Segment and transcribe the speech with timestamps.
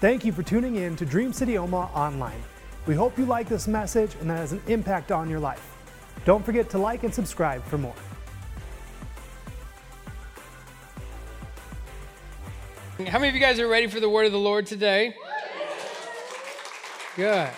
[0.00, 2.42] Thank you for tuning in to Dream City Omaha Online.
[2.86, 5.76] We hope you like this message and that has an impact on your life.
[6.24, 7.94] Don't forget to like and subscribe for more.
[13.08, 15.14] How many of you guys are ready for the word of the Lord today?
[17.14, 17.50] Good.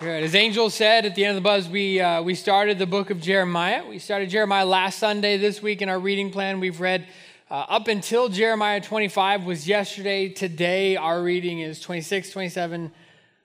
[0.00, 0.22] Good.
[0.24, 3.08] As Angel said at the end of the buzz, we, uh, we started the book
[3.08, 3.88] of Jeremiah.
[3.88, 5.38] We started Jeremiah last Sunday.
[5.38, 7.06] This week in our reading plan, we've read
[7.50, 10.28] uh, up until Jeremiah 25 was yesterday.
[10.28, 12.92] Today, our reading is 26, 27,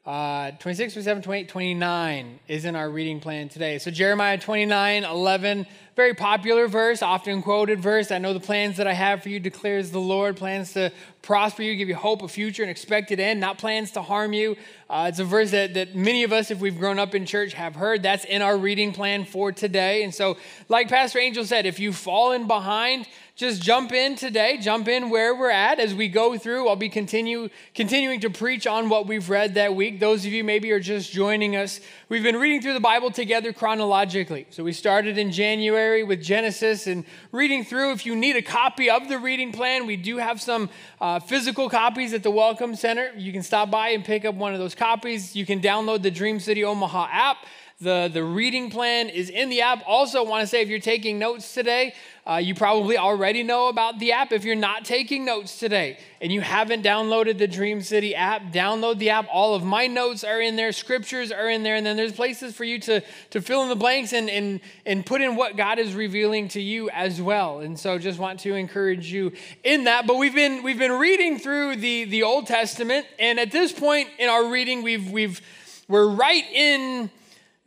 [0.06, 3.80] uh, 26, 27, 28, 29 is in our reading plan today.
[3.80, 8.12] So, Jeremiah 29, 11, very popular verse, often quoted verse.
[8.12, 10.92] I know the plans that I have for you declares the Lord, plans to
[11.24, 14.56] prosper you, give you hope, a future, an expected end, not plans to harm you.
[14.88, 17.54] Uh, it's a verse that, that many of us, if we've grown up in church,
[17.54, 18.04] have heard.
[18.04, 20.04] That's in our reading plan for today.
[20.04, 20.38] And so,
[20.70, 25.36] like Pastor Angel said, if you've fallen behind, just jump in today, jump in where
[25.36, 26.70] we're at as we go through.
[26.70, 30.00] I'll be continue continuing to preach on what we've read that week.
[30.00, 31.82] Those of you maybe are just joining us.
[32.08, 34.48] We've been reading through the Bible together chronologically.
[34.52, 37.92] So we started in January with Genesis and reading through.
[37.92, 40.70] If you need a copy of the reading plan, we do have some
[41.02, 43.12] uh, physical copies at the Welcome Center.
[43.18, 45.36] You can stop by and pick up one of those copies.
[45.36, 47.38] You can download the Dream City Omaha app.
[47.86, 49.84] The, the reading plan is in the app.
[49.86, 51.94] Also, want to say if you're taking notes today,
[52.26, 54.32] uh, you probably already know about the app.
[54.32, 58.98] If you're not taking notes today and you haven't downloaded the Dream City app, download
[58.98, 59.28] the app.
[59.32, 62.56] All of my notes are in there, scriptures are in there, and then there's places
[62.56, 65.78] for you to, to fill in the blanks and, and, and put in what God
[65.78, 67.60] is revealing to you as well.
[67.60, 69.32] And so just want to encourage you
[69.64, 70.08] in that.
[70.08, 74.10] But we've been we've been reading through the, the Old Testament, and at this point
[74.18, 75.40] in our reading, we've we've
[75.88, 77.12] we're right in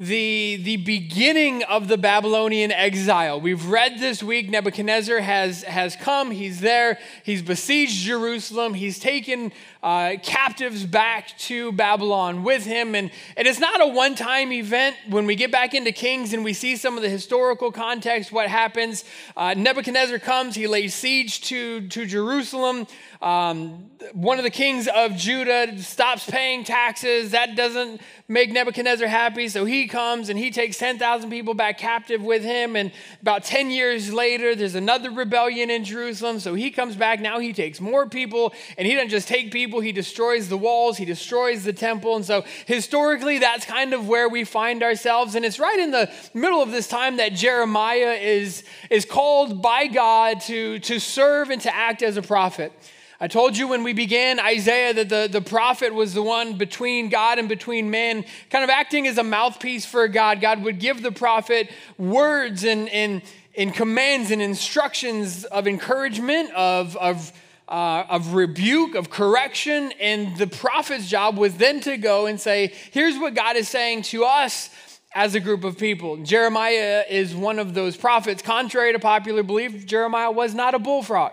[0.00, 3.40] the, the beginning of the Babylonian exile.
[3.40, 9.50] We've read this week Nebuchadnezzar has, has come, he's there, he's besieged Jerusalem, he's taken
[9.82, 12.94] uh, captives back to Babylon with him.
[12.94, 14.96] And, and it's not a one time event.
[15.08, 18.48] When we get back into Kings and we see some of the historical context, what
[18.48, 19.04] happens,
[19.36, 22.86] uh, Nebuchadnezzar comes, he lays siege to, to Jerusalem.
[23.20, 27.32] Um, one of the kings of Judah stops paying taxes.
[27.32, 29.48] That doesn't make Nebuchadnezzar happy.
[29.48, 32.76] So he comes and he takes 10,000 people back captive with him.
[32.76, 36.38] And about 10 years later, there's another rebellion in Jerusalem.
[36.38, 37.20] So he comes back.
[37.20, 38.52] Now he takes more people.
[38.76, 42.16] And he doesn't just take people, he destroys the walls, he destroys the temple.
[42.16, 45.34] And so historically, that's kind of where we find ourselves.
[45.34, 49.86] And it's right in the middle of this time that Jeremiah is, is called by
[49.86, 52.72] God to, to serve and to act as a prophet.
[53.20, 57.08] I told you when we began Isaiah that the, the prophet was the one between
[57.08, 60.40] God and between men, kind of acting as a mouthpiece for God.
[60.40, 63.22] God would give the prophet words and, and,
[63.56, 67.32] and commands and instructions of encouragement, of, of,
[67.68, 69.92] uh, of rebuke, of correction.
[70.00, 74.02] And the prophet's job was then to go and say, here's what God is saying
[74.02, 74.70] to us
[75.14, 76.16] as a group of people.
[76.18, 78.42] Jeremiah is one of those prophets.
[78.42, 81.32] Contrary to popular belief, Jeremiah was not a bullfrog.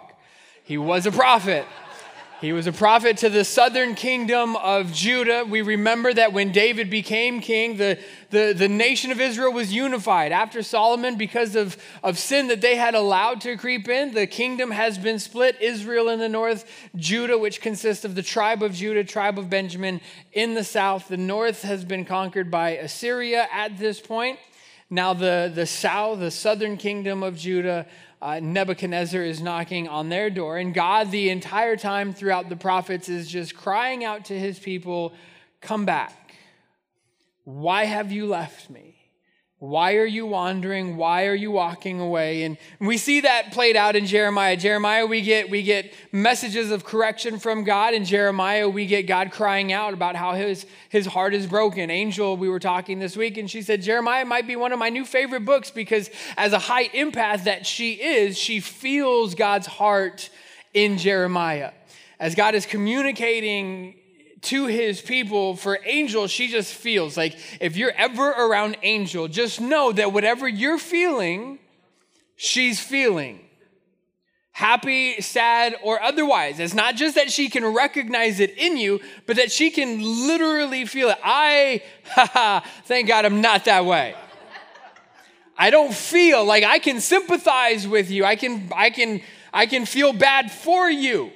[0.63, 1.65] He was a prophet.
[2.45, 5.43] He was a prophet to the southern kingdom of Judah.
[5.49, 7.97] We remember that when David became king, the,
[8.29, 10.31] the, the nation of Israel was unified.
[10.31, 14.69] After Solomon, because of, of sin that they had allowed to creep in, the kingdom
[14.69, 19.03] has been split Israel in the north, Judah, which consists of the tribe of Judah,
[19.03, 19.99] tribe of Benjamin
[20.31, 21.07] in the south.
[21.07, 24.37] The north has been conquered by Assyria at this point.
[24.91, 27.87] Now, the, the south, the southern kingdom of Judah,
[28.21, 30.57] uh, Nebuchadnezzar is knocking on their door.
[30.57, 35.13] And God, the entire time throughout the prophets, is just crying out to his people,
[35.61, 36.35] Come back.
[37.43, 38.94] Why have you left me?
[39.59, 40.97] Why are you wandering?
[40.97, 42.43] Why are you walking away?
[42.43, 44.57] And we see that played out in Jeremiah.
[44.57, 47.93] Jeremiah, we get, we get messages of correction from God.
[47.93, 51.89] In Jeremiah, we get God crying out about how his, his heart is broken.
[51.89, 54.89] Angel, we were talking this week, and she said, Jeremiah might be one of my
[54.89, 60.29] new favorite books because, as a high empath that she is, she feels God's heart
[60.73, 61.71] in Jeremiah.
[62.19, 63.95] As God is communicating
[64.45, 69.59] to his people for Angel, she just feels like if you're ever around Angel, just
[69.59, 71.59] know that whatever you're feeling,
[72.35, 73.41] she's feeling.
[74.51, 76.59] Happy, sad, or otherwise.
[76.59, 80.85] It's not just that she can recognize it in you, but that she can literally
[80.85, 81.17] feel it.
[81.21, 84.15] I, haha, thank God I'm not that way.
[85.57, 88.25] I don't feel like I can sympathize with you.
[88.25, 89.21] I can, I can,
[89.53, 91.31] I can feel bad for you.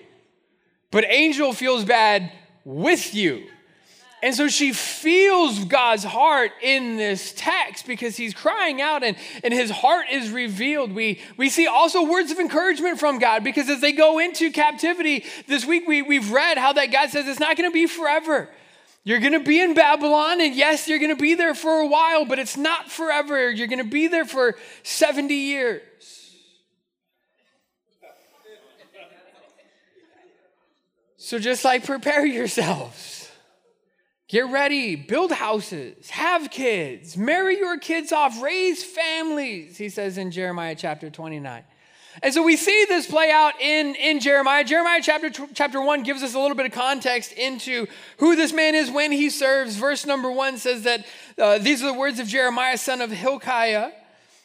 [0.92, 2.32] But Angel feels bad
[2.64, 3.48] with you.
[4.22, 9.54] And so she feels God's heart in this text because he's crying out and, and
[9.54, 10.92] his heart is revealed.
[10.92, 15.24] We, we see also words of encouragement from God because as they go into captivity
[15.48, 18.50] this week, we, we've read how that God says it's not going to be forever.
[19.06, 21.88] You're going to be in Babylon, and yes, you're going to be there for a
[21.88, 23.50] while, but it's not forever.
[23.50, 25.82] You're going to be there for 70 years.
[31.30, 33.30] So just like prepare yourselves
[34.30, 40.30] Get ready, build houses, have kids, marry your kids off, raise families, he says in
[40.30, 41.64] Jeremiah chapter 29.
[42.22, 44.64] And so we see this play out in, in Jeremiah.
[44.64, 47.88] Jeremiah chapter, chapter 1 gives us a little bit of context into
[48.18, 49.75] who this man is when he serves.
[49.78, 51.06] Verse number 1 says that
[51.40, 53.92] uh, these are the words of Jeremiah, son of Hilkiah.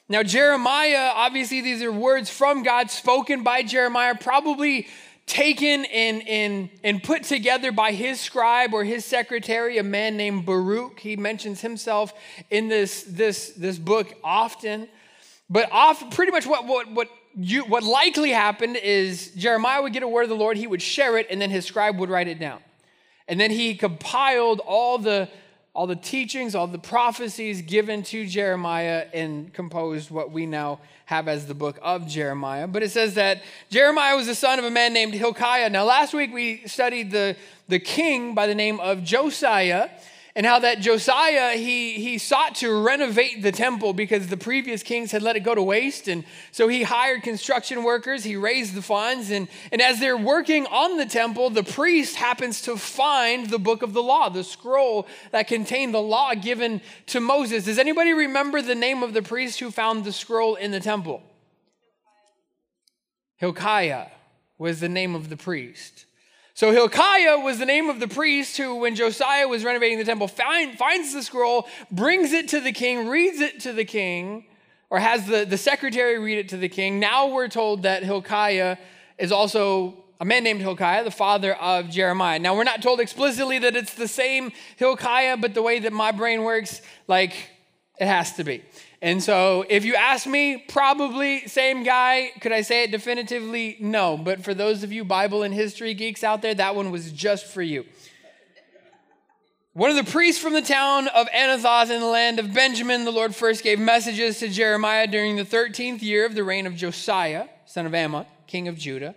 [0.08, 4.86] Now, Jeremiah, obviously, these are words from God spoken by Jeremiah, probably
[5.26, 10.44] taken and, and, and put together by his scribe or his secretary, a man named
[10.44, 11.00] Baruch.
[11.00, 12.12] He mentions himself
[12.50, 14.88] in this, this, this book often.
[15.48, 20.02] But off, pretty much what, what, what, you, what likely happened is Jeremiah would get
[20.02, 22.28] a word of the Lord, he would share it, and then his scribe would write
[22.28, 22.60] it down.
[23.26, 25.28] And then he compiled all the,
[25.74, 31.26] all the teachings, all the prophecies given to Jeremiah, and composed what we now have
[31.26, 32.68] as the book of Jeremiah.
[32.68, 35.68] But it says that Jeremiah was the son of a man named Hilkiah.
[35.68, 37.36] Now, last week we studied the,
[37.68, 39.90] the king by the name of Josiah
[40.36, 45.12] and how that Josiah he he sought to renovate the temple because the previous kings
[45.12, 46.08] had let it go to waste.
[46.08, 50.66] And so he hired construction workers he raised the funds and and as they're working
[50.66, 55.06] on the temple the priest happens to find the book of the law the scroll
[55.30, 57.64] that contained the law given to Moses.
[57.64, 61.22] Does anybody remember the name of the priest who found the scroll in the temple?
[63.36, 64.06] Hilkiah
[64.58, 66.06] was the name of the priest
[66.54, 70.28] so Hilkiah was the name of the priest who, when Josiah was renovating the temple,
[70.28, 74.46] find, finds the scroll, brings it to the king, reads it to the king,
[74.88, 77.00] or has the, the secretary read it to the king.
[77.00, 78.76] Now we're told that Hilkiah
[79.18, 82.38] is also a man named Hilkiah, the father of Jeremiah.
[82.38, 86.12] Now we're not told explicitly that it's the same Hilkiah, but the way that my
[86.12, 87.34] brain works, like
[87.98, 88.62] it has to be.
[89.04, 92.30] And so, if you ask me, probably same guy.
[92.40, 93.76] Could I say it definitively?
[93.78, 94.16] No.
[94.16, 97.44] But for those of you Bible and history geeks out there, that one was just
[97.44, 97.84] for you.
[99.74, 103.10] One of the priests from the town of Anathoth in the land of Benjamin, the
[103.10, 107.48] Lord first gave messages to Jeremiah during the 13th year of the reign of Josiah,
[107.66, 109.14] son of Amon, king of Judah.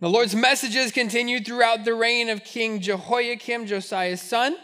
[0.00, 4.58] The Lord's messages continued throughout the reign of King Jehoiakim, Josiah's son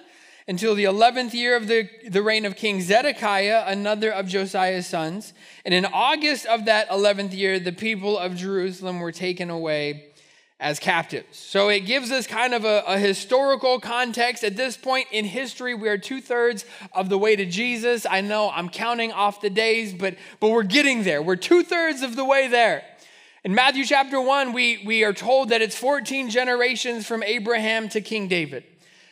[0.49, 5.35] until the 11th year of the, the reign of King Zedekiah, another of Josiah's sons.
[5.67, 10.07] And in August of that 11th year, the people of Jerusalem were taken away
[10.59, 11.37] as captives.
[11.37, 14.43] So it gives us kind of a, a historical context.
[14.43, 18.07] At this point in history, we are two thirds of the way to Jesus.
[18.07, 21.23] I know I'm counting off the days, but, but we're getting there.
[21.23, 22.85] We're two thirds of the way there.
[23.45, 28.01] In Matthew chapter 1, we, we are told that it's 14 generations from Abraham to
[28.01, 28.65] King David.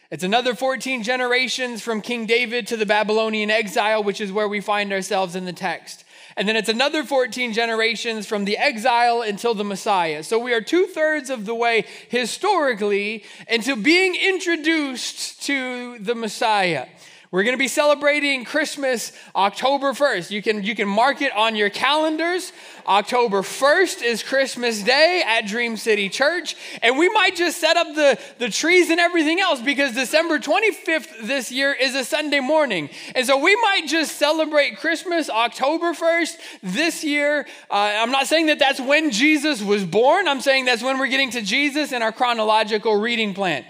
[0.08, 4.60] It's another 14 generations from King David to the Babylonian exile, which is where we
[4.60, 6.04] find ourselves in the text.
[6.36, 10.22] And then it's another 14 generations from the exile until the Messiah.
[10.22, 16.86] So we are two thirds of the way historically into being introduced to the Messiah.
[17.32, 20.30] We're going to be celebrating Christmas October 1st.
[20.30, 22.52] You can, you can mark it on your calendars.
[22.86, 26.54] October 1st is Christmas Day at Dream City Church.
[26.82, 31.26] And we might just set up the, the trees and everything else because December 25th
[31.26, 32.90] this year is a Sunday morning.
[33.16, 37.40] And so we might just celebrate Christmas October 1st this year.
[37.68, 41.08] Uh, I'm not saying that that's when Jesus was born, I'm saying that's when we're
[41.08, 43.64] getting to Jesus in our chronological reading plan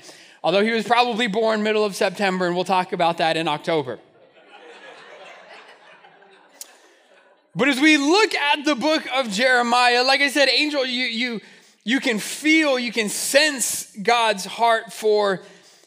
[0.46, 3.98] although he was probably born middle of September, and we'll talk about that in October.
[7.56, 11.40] but as we look at the book of Jeremiah, like I said, Angel, you, you,
[11.82, 15.42] you can feel, you can sense God's heart for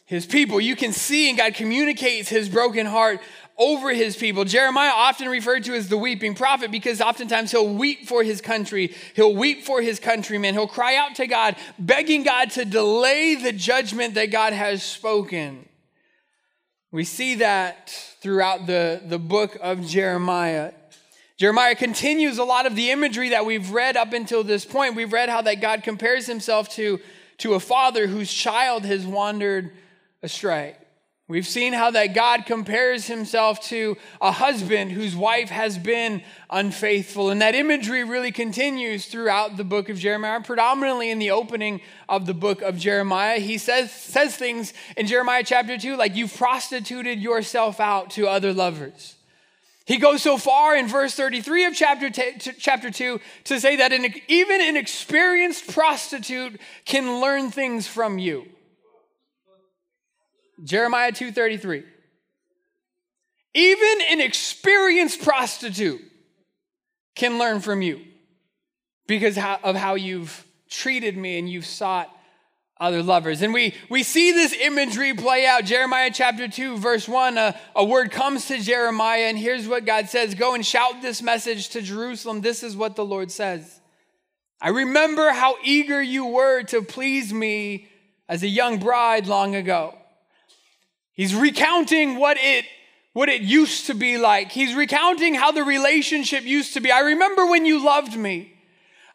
[0.06, 0.60] his people.
[0.60, 3.22] You can see, and God communicates his broken heart
[3.60, 4.46] over his people.
[4.46, 8.96] Jeremiah often referred to as the weeping prophet because oftentimes he'll weep for his country.
[9.16, 10.54] He'll weep for his countrymen.
[10.54, 15.68] He'll cry out to God, begging God to delay the judgment that God has spoken.
[16.92, 17.90] We see that
[18.22, 20.72] throughout the, the book of Jeremiah.
[21.38, 24.96] Jeremiah continues a lot of the imagery that we've read up until this point.
[24.96, 27.00] We've read how that God compares himself to,
[27.40, 29.72] to a father whose child has wandered
[30.24, 30.76] astray.
[31.30, 37.30] We've seen how that God compares himself to a husband whose wife has been unfaithful.
[37.30, 42.26] And that imagery really continues throughout the book of Jeremiah, predominantly in the opening of
[42.26, 43.38] the book of Jeremiah.
[43.38, 48.52] He says, says things in Jeremiah chapter 2 like, You've prostituted yourself out to other
[48.52, 49.16] lovers.
[49.86, 53.94] He goes so far in verse 33 of chapter, t- chapter 2 to say that
[53.94, 58.48] an, even an experienced prostitute can learn things from you.
[60.64, 61.84] Jeremiah 2:33.
[63.54, 66.02] Even an experienced prostitute
[67.16, 68.02] can learn from you
[69.08, 72.16] because of how you've treated me and you've sought
[72.80, 73.42] other lovers.
[73.42, 75.66] And we, we see this imagery play out.
[75.66, 80.08] Jeremiah chapter 2, verse 1, a, a word comes to Jeremiah, and here's what God
[80.08, 82.42] says Go and shout this message to Jerusalem.
[82.42, 83.82] This is what the Lord says.
[84.62, 87.88] I remember how eager you were to please me
[88.28, 89.99] as a young bride long ago.
[91.14, 92.66] He's recounting what it
[93.14, 94.52] what it used to be like.
[94.52, 96.92] He's recounting how the relationship used to be.
[96.92, 98.54] I remember when you loved me.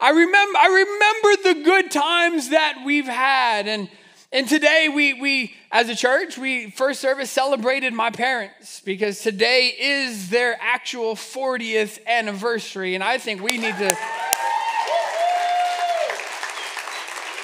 [0.01, 3.89] I remember I remember the good times that we've had and
[4.33, 9.69] and today we we as a church we first service celebrated my parents because today
[9.79, 13.97] is their actual 40th anniversary and I think we need to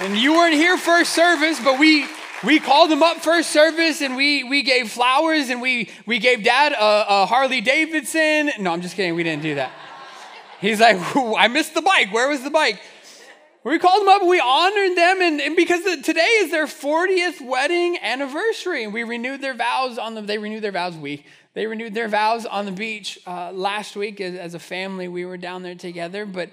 [0.00, 2.06] And you weren't here first service but we
[2.44, 6.42] we called him up first service and we, we gave flowers and we, we gave
[6.42, 8.50] dad a, a Harley Davidson.
[8.58, 9.14] No, I'm just kidding.
[9.14, 9.72] We didn't do that.
[10.60, 12.12] He's like, I missed the bike.
[12.12, 12.80] Where was the bike?
[13.62, 17.46] We called them up we honored them, and, and because the, today is their 40th
[17.46, 20.22] wedding anniversary, and we renewed their vows on the.
[20.22, 20.96] They renewed their vows.
[20.96, 25.08] We they renewed their vows on the beach uh, last week as, as, a family.
[25.08, 26.48] We were down there together, but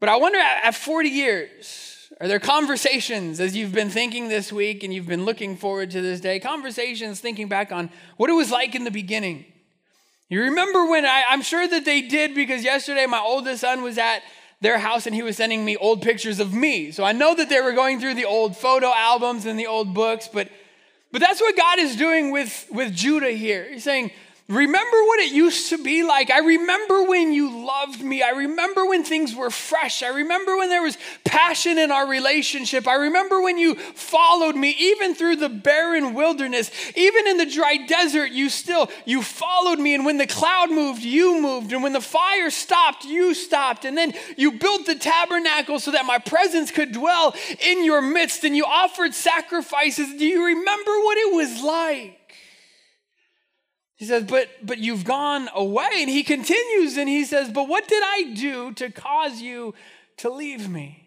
[0.00, 4.52] but I wonder at, at 40 years, are there conversations as you've been thinking this
[4.52, 6.40] week and you've been looking forward to this day?
[6.40, 9.44] Conversations thinking back on what it was like in the beginning.
[10.28, 13.98] You remember when I, I'm sure that they did because yesterday my oldest son was
[13.98, 14.22] at
[14.60, 16.90] their house and he was sending me old pictures of me.
[16.90, 19.92] So I know that they were going through the old photo albums and the old
[19.92, 20.48] books, but
[21.12, 23.66] but that's what God is doing with, with Judah here.
[23.72, 24.10] He's saying,
[24.48, 26.30] Remember what it used to be like.
[26.30, 28.22] I remember when you loved me.
[28.22, 30.04] I remember when things were fresh.
[30.04, 32.86] I remember when there was passion in our relationship.
[32.86, 36.70] I remember when you followed me even through the barren wilderness.
[36.94, 41.02] Even in the dry desert, you still you followed me and when the cloud moved,
[41.02, 41.72] you moved.
[41.72, 43.84] And when the fire stopped, you stopped.
[43.84, 47.34] And then you built the tabernacle so that my presence could dwell
[47.66, 50.14] in your midst and you offered sacrifices.
[50.16, 52.15] Do you remember what it was like?
[53.96, 55.88] He says, but, but you've gone away.
[55.94, 59.74] And he continues and he says, But what did I do to cause you
[60.18, 61.02] to leave me?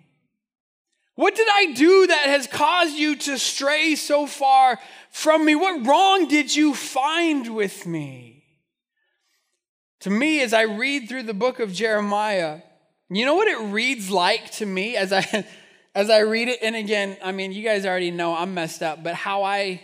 [1.15, 4.79] What did I do that has caused you to stray so far
[5.11, 5.53] from me?
[5.53, 8.45] What wrong did you find with me?
[10.01, 12.61] To me, as I read through the book of Jeremiah,
[13.09, 15.45] you know what it reads like to me as I
[15.93, 16.59] as I read it?
[16.61, 19.81] And again, I mean, you guys already know I'm messed up, but how I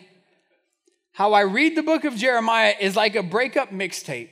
[1.15, 4.29] how I read the book of Jeremiah is like a breakup mixtape.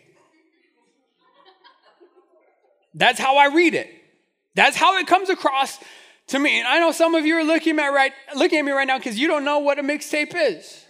[2.94, 3.90] That's how I read it.
[4.54, 5.80] That's how it comes across
[6.28, 6.60] to me.
[6.60, 8.98] And I know some of you are looking at right looking at me right now
[8.98, 10.86] because you don't know what a mixtape is.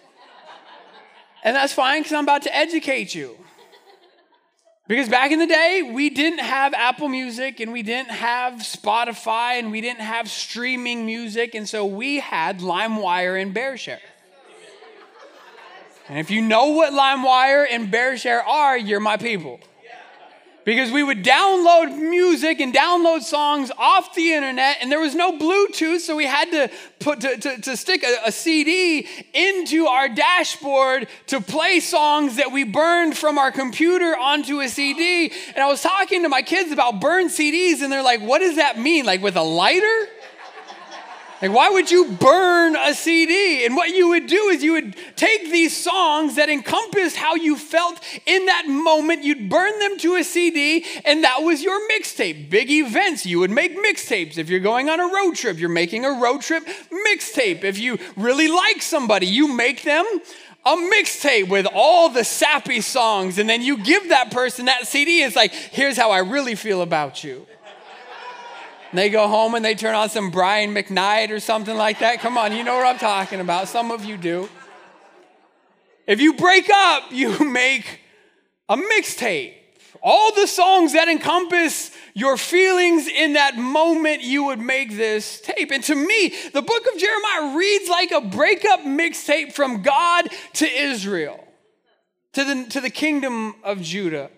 [1.44, 3.38] And that's fine because I'm about to educate you.
[4.88, 9.60] Because back in the day, we didn't have Apple Music and we didn't have Spotify
[9.60, 11.54] and we didn't have streaming music.
[11.54, 14.00] And so we had LimeWire and BearShare.
[16.10, 19.60] And if you know what LimeWire and BearShare are, you're my people.
[20.66, 25.38] Because we would download music and download songs off the internet, and there was no
[25.38, 30.08] Bluetooth, so we had to put to, to, to stick a, a CD into our
[30.08, 35.34] dashboard to play songs that we burned from our computer onto a CD.
[35.50, 38.56] And I was talking to my kids about burned CDs, and they're like, "What does
[38.56, 39.06] that mean?
[39.06, 40.08] Like with a lighter?"
[41.44, 43.66] Like, why would you burn a CD?
[43.66, 47.58] And what you would do is you would take these songs that encompassed how you
[47.58, 52.50] felt in that moment, you'd burn them to a CD, and that was your mixtape.
[52.50, 54.38] Big events, you would make mixtapes.
[54.38, 56.66] If you're going on a road trip, you're making a road trip
[57.10, 57.66] mixtape.
[57.66, 60.06] If you really like somebody, you make them
[60.66, 65.24] a mixtape with all the sappy songs, and then you give that person that CD.
[65.24, 67.46] It's like, here's how I really feel about you.
[68.94, 72.20] And they go home and they turn on some Brian McKnight or something like that.
[72.20, 73.68] Come on, you know what I'm talking about.
[73.68, 74.48] Some of you do.
[76.06, 78.02] If you break up, you make
[78.70, 79.56] a mixtape.
[80.04, 85.72] All the songs that encompass your feelings in that moment, you would make this tape.
[85.72, 90.72] And to me, the book of Jeremiah reads like a breakup mixtape from God to
[90.72, 91.44] Israel,
[92.34, 94.30] to the, to the kingdom of Judah.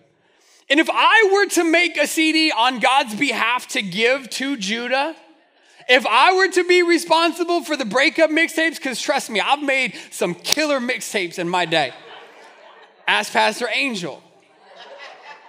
[0.68, 5.14] And if I were to make a CD on God's behalf to give to Judah,
[5.88, 9.94] if I were to be responsible for the breakup mixtapes, because trust me, I've made
[10.10, 11.92] some killer mixtapes in my day.
[13.06, 14.20] Ask Pastor Angel.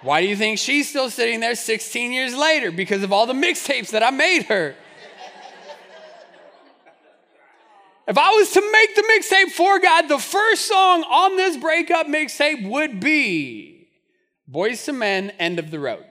[0.02, 2.70] Why do you think she's still sitting there 16 years later?
[2.70, 4.76] Because of all the mixtapes that I made her.
[8.06, 12.06] If I was to make the mixtape for God, the first song on this breakup
[12.06, 13.77] mixtape would be
[14.50, 16.04] Boyz II Men, End of the Road.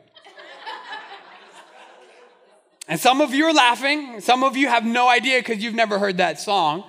[2.88, 4.22] And some of you are laughing.
[4.22, 6.86] Some of you have no idea because you've never heard that song.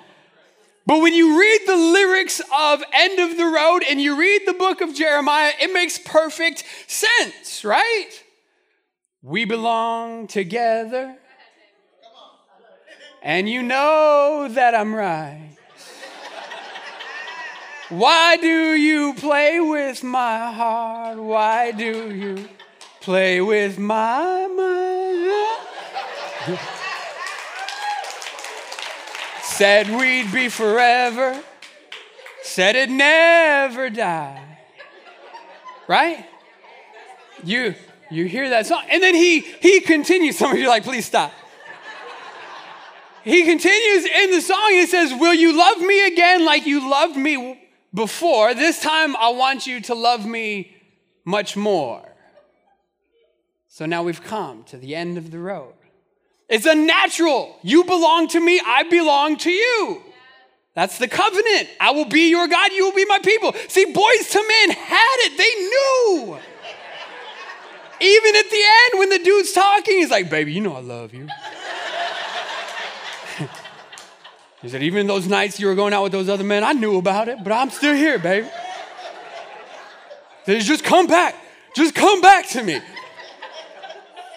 [0.87, 4.55] But when you read the lyrics of End of the Road and you read the
[4.55, 8.09] book of Jeremiah, it makes perfect sense, right?
[9.23, 11.17] We belong together.
[13.23, 15.58] And you know that I'm right.
[17.89, 21.17] Why do you play with my heart?
[21.17, 22.47] Why do you
[23.01, 26.59] play with my mind?
[29.43, 31.43] Said we'd be forever.
[32.43, 34.59] Said it never die.
[35.87, 36.27] Right?
[37.43, 37.75] You
[38.11, 38.83] you hear that song.
[38.91, 40.37] And then he he continues.
[40.37, 41.33] Some of you are like, please stop.
[43.25, 44.69] He continues in the song.
[44.71, 47.59] He says, Will you love me again like you loved me
[47.93, 48.55] before?
[48.55, 50.77] This time I want you to love me
[51.25, 52.05] much more.
[53.69, 55.75] So now we've come to the end of the road.
[56.49, 57.57] It's unnatural.
[57.63, 60.03] You belong to me, I belong to you.
[60.75, 61.69] That's the covenant.
[61.81, 63.53] I will be your God, you will be my people.
[63.69, 66.39] See, Boyz II Men had it, they knew.
[68.01, 71.13] Even at the end, when the dude's talking, he's like, Baby, you know I love
[71.13, 71.29] you.
[74.63, 76.99] He said, Even those nights you were going out with those other men, I knew
[76.99, 78.49] about it, but I'm still here, baby.
[80.47, 81.35] He said, Just come back.
[81.75, 82.81] Just come back to me.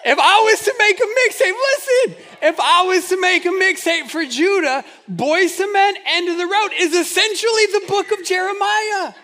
[0.04, 4.10] If I was to make a mixtape, listen, if I was to make a mixtape
[4.10, 9.14] for Judah, Boyz II Men, End of the Road is essentially the book of Jeremiah.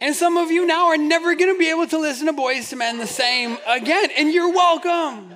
[0.00, 2.70] And some of you now are never going to be able to listen to Boyz
[2.70, 5.34] II Men the same again, and you're welcome.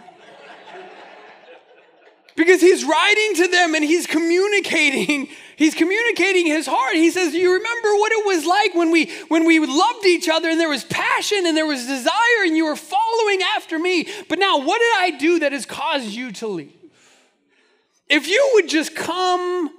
[2.44, 5.28] Because he's writing to them and he's communicating
[5.62, 6.96] He's communicating his heart.
[6.96, 10.48] He says, You remember what it was like when we when we loved each other
[10.48, 14.08] and there was passion and there was desire and you were following after me.
[14.28, 16.72] But now what did I do that has caused you to leave?
[18.08, 19.70] If you would just come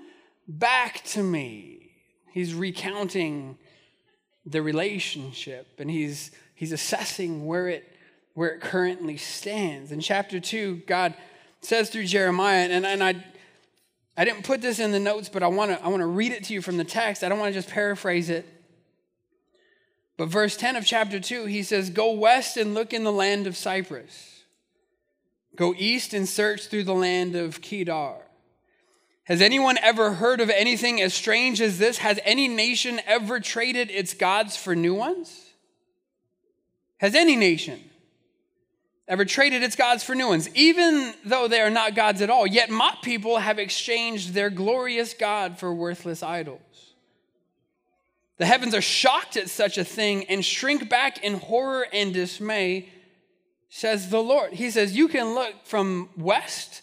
[0.48, 1.92] back to me.
[2.32, 3.58] He's recounting
[4.46, 7.94] the relationship and he's he's assessing where it
[8.36, 9.92] where it currently stands.
[9.92, 11.14] In chapter 2, God
[11.66, 13.24] says through Jeremiah, and, and I
[14.16, 16.32] I didn't put this in the notes, but I want to I want to read
[16.32, 17.24] it to you from the text.
[17.24, 18.48] I don't want to just paraphrase it.
[20.18, 23.48] But verse 10 of chapter 2, he says, Go west and look in the land
[23.48, 24.44] of Cyprus.
[25.56, 28.18] Go east and search through the land of Kedar.
[29.26, 32.00] Has anyone ever heard of anything as strange as this?
[32.00, 35.52] Has any nation ever traded its gods for new ones?
[36.98, 37.80] Has any nation?
[39.08, 42.48] Ever traded its gods for new ones, even though they are not gods at all.
[42.48, 46.62] Yet my people have exchanged their glorious God for worthless idols.
[48.38, 52.90] The heavens are shocked at such a thing and shrink back in horror and dismay,
[53.70, 54.54] says the Lord.
[54.54, 56.82] He says, You can look from west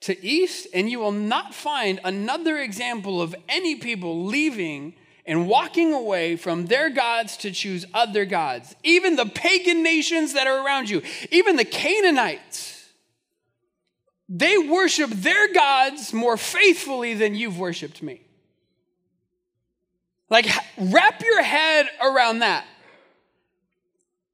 [0.00, 4.94] to east, and you will not find another example of any people leaving
[5.26, 8.74] and walking away from their gods to choose other gods.
[8.84, 12.88] Even the pagan nations that are around you, even the Canaanites,
[14.28, 18.20] they worship their gods more faithfully than you've worshiped me.
[20.28, 22.64] Like, wrap your head around that.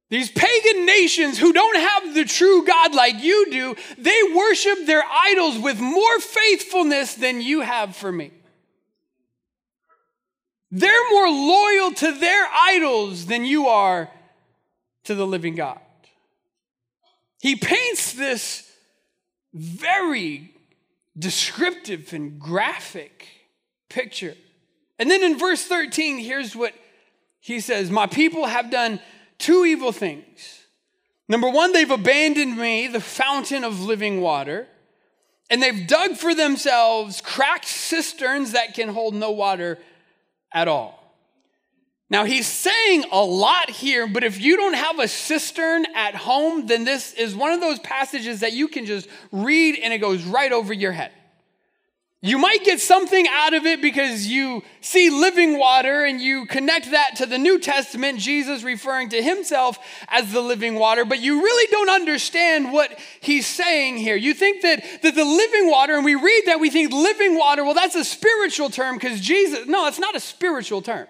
[0.09, 5.03] These pagan nations who don't have the true God like you do, they worship their
[5.03, 8.31] idols with more faithfulness than you have for me.
[10.75, 14.09] They're more loyal to their idols than you are
[15.03, 15.79] to the living God.
[17.39, 18.67] He paints this
[19.53, 20.49] very
[21.15, 23.27] descriptive and graphic
[23.87, 24.33] picture.
[24.97, 26.73] And then in verse 13, here's what
[27.39, 28.99] he says My people have done
[29.37, 30.61] two evil things.
[31.29, 34.67] Number one, they've abandoned me, the fountain of living water,
[35.51, 39.77] and they've dug for themselves cracked cisterns that can hold no water
[40.53, 40.99] at all.
[42.09, 46.67] Now, he's saying a lot here, but if you don't have a cistern at home,
[46.67, 50.23] then this is one of those passages that you can just read and it goes
[50.23, 51.11] right over your head.
[52.25, 56.91] You might get something out of it because you see living water and you connect
[56.91, 61.43] that to the New Testament, Jesus referring to himself as the living water, but you
[61.43, 64.15] really don't understand what he's saying here.
[64.15, 67.65] You think that, that the living water, and we read that, we think living water,
[67.65, 71.07] well, that's a spiritual term because Jesus, no, it's not a spiritual term.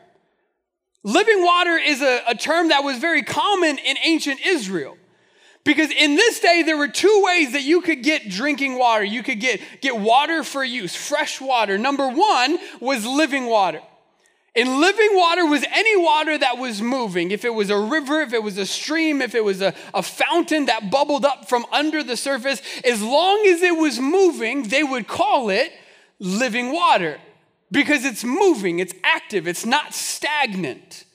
[1.03, 4.97] Living water is a, a term that was very common in ancient Israel.
[5.63, 9.03] Because in this day, there were two ways that you could get drinking water.
[9.03, 11.77] You could get, get water for use, fresh water.
[11.77, 13.81] Number one was living water.
[14.55, 17.31] And living water was any water that was moving.
[17.31, 20.03] If it was a river, if it was a stream, if it was a, a
[20.03, 24.83] fountain that bubbled up from under the surface, as long as it was moving, they
[24.83, 25.71] would call it
[26.19, 27.19] living water
[27.71, 31.05] because it's moving, it's active, it's not stagnant.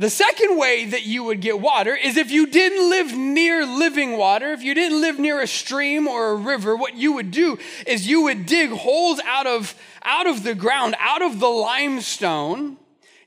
[0.00, 4.16] The second way that you would get water is if you didn't live near living
[4.16, 7.58] water, if you didn't live near a stream or a river, what you would do
[7.86, 12.78] is you would dig holes out of, out of the ground, out of the limestone.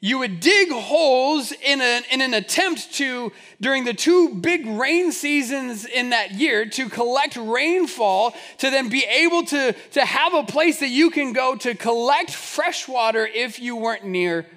[0.01, 3.31] You would dig holes in, a, in an attempt to,
[3.61, 9.03] during the two big rain seasons in that year, to collect rainfall, to then be
[9.03, 13.59] able to, to have a place that you can go to collect fresh water if
[13.59, 14.47] you weren't near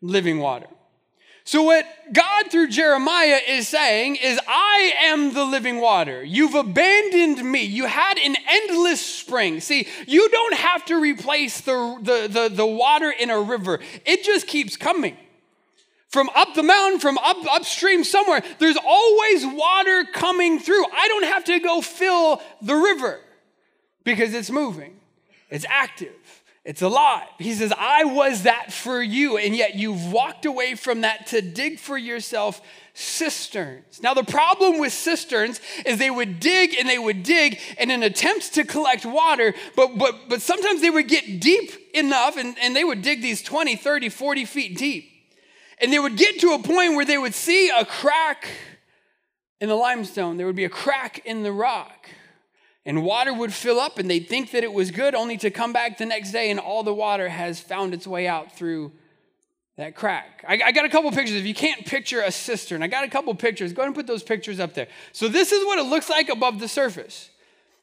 [0.00, 0.68] living water.
[1.48, 6.22] So, what God through Jeremiah is saying is, I am the living water.
[6.22, 7.62] You've abandoned me.
[7.62, 9.60] You had an endless spring.
[9.60, 14.24] See, you don't have to replace the, the, the, the water in a river, it
[14.24, 15.16] just keeps coming.
[16.10, 20.84] From up the mountain, from up upstream somewhere, there's always water coming through.
[20.84, 23.20] I don't have to go fill the river
[24.04, 25.00] because it's moving,
[25.48, 26.37] it's active.
[26.68, 27.26] It's alive.
[27.38, 31.40] He says, I was that for you, and yet you've walked away from that to
[31.40, 32.60] dig for yourself
[32.92, 34.02] cisterns.
[34.02, 38.02] Now, the problem with cisterns is they would dig and they would dig in an
[38.02, 42.76] attempt to collect water, but, but, but sometimes they would get deep enough and, and
[42.76, 45.10] they would dig these 20, 30, 40 feet deep.
[45.80, 48.46] And they would get to a point where they would see a crack
[49.58, 52.10] in the limestone, there would be a crack in the rock
[52.88, 55.74] and water would fill up and they'd think that it was good only to come
[55.74, 58.90] back the next day and all the water has found its way out through
[59.76, 60.42] that crack.
[60.48, 61.36] I, I, got a couple pictures.
[61.36, 63.74] If you can't picture a cistern, I got a couple pictures.
[63.74, 64.88] Go ahead and put those pictures up there.
[65.12, 67.28] So, this is what it looks like above the surface.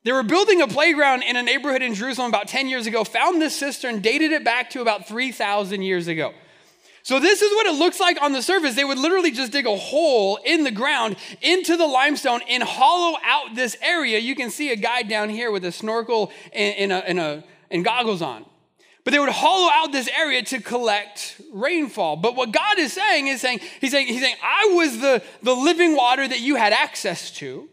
[0.03, 3.39] They were building a playground in a neighborhood in Jerusalem about 10 years ago, found
[3.39, 6.33] this cistern, dated it back to about 3,000 years ago.
[7.05, 8.73] So, this is what it looks like on the surface.
[8.73, 13.15] They would literally just dig a hole in the ground into the limestone and hollow
[13.23, 14.17] out this area.
[14.17, 17.43] You can see a guy down here with a snorkel and, and, a, and, a,
[17.69, 18.43] and goggles on.
[19.03, 22.15] But they would hollow out this area to collect rainfall.
[22.15, 25.53] But what God is saying is saying, He's saying, He's saying, I was the, the
[25.53, 27.69] living water that you had access to.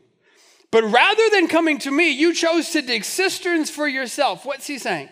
[0.71, 4.45] But rather than coming to me, you chose to dig cisterns for yourself.
[4.45, 5.09] What's He saying?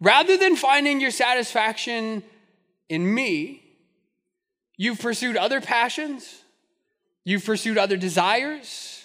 [0.00, 2.22] Rather than finding your satisfaction
[2.90, 3.62] in me,
[4.76, 6.42] you've pursued other passions,
[7.24, 9.00] you've pursued other desires,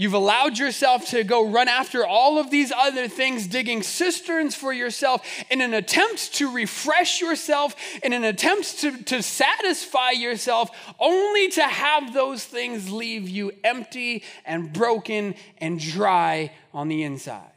[0.00, 4.72] You've allowed yourself to go run after all of these other things, digging cisterns for
[4.72, 11.50] yourself in an attempt to refresh yourself, in an attempt to, to satisfy yourself, only
[11.50, 17.49] to have those things leave you empty and broken and dry on the inside.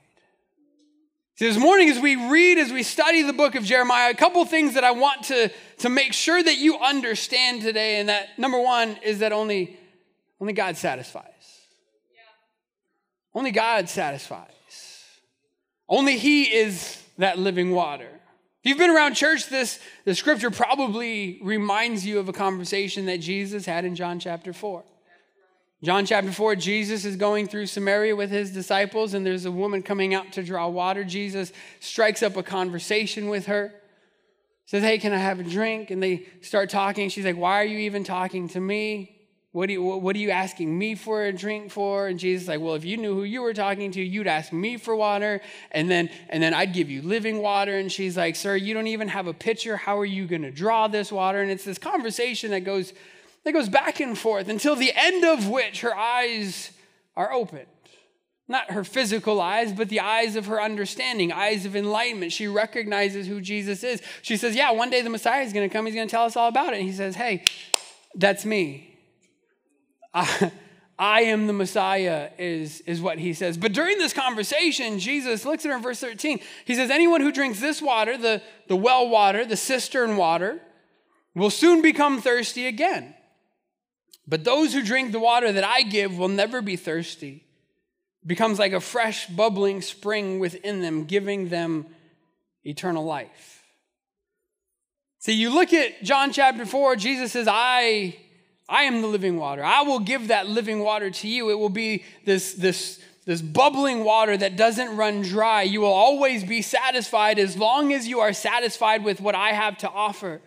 [1.36, 4.46] See, this morning, as we read, as we study the book of Jeremiah, a couple
[4.46, 8.60] things that I want to, to make sure that you understand today, and that number
[8.60, 9.76] one is that only,
[10.40, 11.26] only God satisfies.
[12.14, 13.40] Yeah.
[13.40, 14.52] Only God satisfies.
[15.90, 18.10] Only He is that living water.
[18.64, 23.18] If you've been around church, this the scripture probably reminds you of a conversation that
[23.18, 24.84] Jesus had in John chapter 4.
[25.84, 29.84] John chapter 4, Jesus is going through Samaria with his disciples, and there's a woman
[29.84, 31.04] coming out to draw water.
[31.04, 33.74] Jesus strikes up a conversation with her,
[34.66, 35.92] says, Hey, can I have a drink?
[35.92, 37.10] And they start talking.
[37.10, 39.10] She's like, Why are you even talking to me?
[39.52, 42.08] What, do you, what are you asking me for a drink for?
[42.08, 44.54] And Jesus is like, Well, if you knew who you were talking to, you'd ask
[44.54, 45.42] me for water,
[45.72, 47.78] and then, and then I'd give you living water.
[47.78, 49.76] And she's like, Sir, you don't even have a pitcher.
[49.76, 51.42] How are you going to draw this water?
[51.42, 52.94] And it's this conversation that goes
[53.44, 56.72] that goes back and forth until the end of which her eyes
[57.16, 57.68] are opened.
[58.48, 62.34] Not her physical eyes, but the eyes of her understanding, eyes of enlightenment.
[62.34, 64.02] She recognizes who Jesus is.
[64.22, 65.86] She says, Yeah, one day the Messiah is going to come.
[65.86, 66.80] He's going to tell us all about it.
[66.80, 67.46] And he says, Hey,
[68.16, 68.98] that's me.
[70.14, 70.52] I,
[71.00, 73.58] I am the Messiah, is, is what he says.
[73.58, 76.40] But during this conversation, Jesus looks at her in verse 13.
[76.66, 80.62] He says, Anyone who drinks this water, the, the well water, the cistern water,
[81.34, 83.16] will soon become thirsty again.
[84.28, 87.44] But those who drink the water that I give will never be thirsty.
[88.24, 91.86] It becomes like a fresh, bubbling spring within them, giving them
[92.64, 93.64] eternal life.
[95.20, 98.18] See, you look at John chapter 4, Jesus says, I,
[98.68, 99.64] I am the living water.
[99.64, 101.50] I will give that living water to you.
[101.50, 105.64] It will be this, this, this bubbling water that doesn't run dry.
[105.64, 109.78] You will always be satisfied as long as you are satisfied with what I have
[109.80, 110.42] to offer.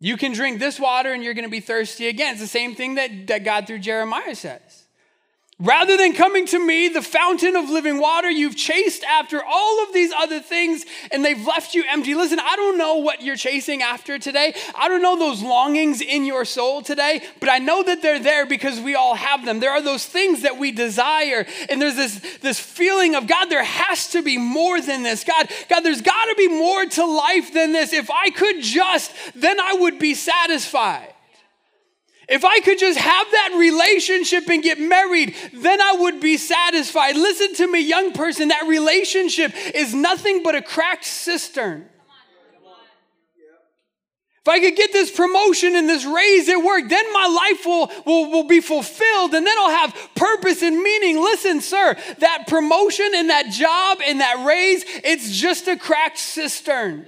[0.00, 2.32] You can drink this water and you're going to be thirsty again.
[2.32, 4.83] It's the same thing that, that God through Jeremiah says.
[5.60, 9.94] Rather than coming to me, the fountain of living water, you've chased after all of
[9.94, 12.12] these other things and they've left you empty.
[12.16, 14.52] Listen, I don't know what you're chasing after today.
[14.74, 18.46] I don't know those longings in your soul today, but I know that they're there
[18.46, 19.60] because we all have them.
[19.60, 23.62] There are those things that we desire, and there's this, this feeling of God, there
[23.62, 25.22] has to be more than this.
[25.22, 27.92] God, God, there's got to be more to life than this.
[27.92, 31.13] If I could just, then I would be satisfied.
[32.28, 37.16] If I could just have that relationship and get married, then I would be satisfied.
[37.16, 41.88] Listen to me, young person, that relationship is nothing but a cracked cistern.
[44.44, 47.90] If I could get this promotion and this raise at work, then my life will,
[48.04, 51.16] will, will be fulfilled and then I'll have purpose and meaning.
[51.16, 57.06] Listen, sir, that promotion and that job and that raise, it's just a cracked cistern.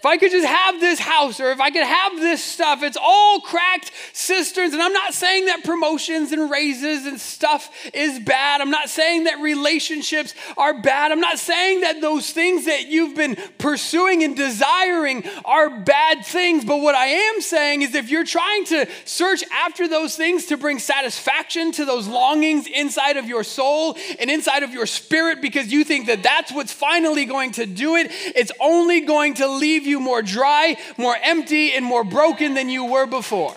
[0.00, 2.96] If I could just have this house or if I could have this stuff, it's
[2.98, 4.72] all cracked cisterns.
[4.72, 8.62] And I'm not saying that promotions and raises and stuff is bad.
[8.62, 11.12] I'm not saying that relationships are bad.
[11.12, 16.64] I'm not saying that those things that you've been pursuing and desiring are bad things.
[16.64, 20.56] But what I am saying is if you're trying to search after those things to
[20.56, 25.70] bring satisfaction to those longings inside of your soul and inside of your spirit because
[25.70, 29.86] you think that that's what's finally going to do it, it's only going to leave
[29.86, 33.54] you you more dry, more empty, and more broken than you were before.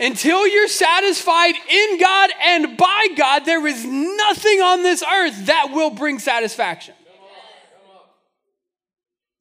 [0.00, 5.70] Until you're satisfied in God and by God, there is nothing on this earth that
[5.72, 6.94] will bring satisfaction.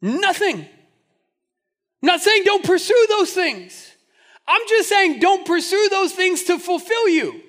[0.01, 0.59] Nothing.
[0.59, 3.91] I'm not saying don't pursue those things.
[4.47, 7.41] I'm just saying don't pursue those things to fulfill you.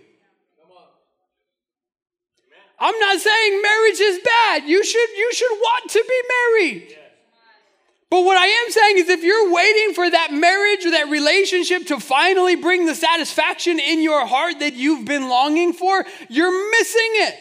[2.81, 4.65] I'm not saying marriage is bad.
[4.65, 6.99] You should, you should want to be married.
[8.11, 11.87] But what I am saying is if you're waiting for that marriage or that relationship
[11.89, 17.11] to finally bring the satisfaction in your heart that you've been longing for, you're missing
[17.15, 17.39] it.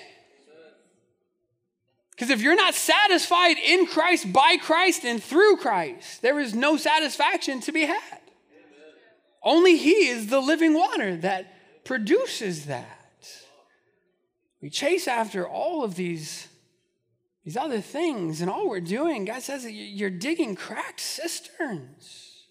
[2.12, 6.76] Because if you're not satisfied in Christ, by Christ, and through Christ, there is no
[6.76, 8.20] satisfaction to be had.
[9.44, 12.86] Only He is the living water that produces that.
[14.62, 16.48] We chase after all of these
[17.48, 22.44] these other things, and all we're doing, God says you're digging cracked cisterns.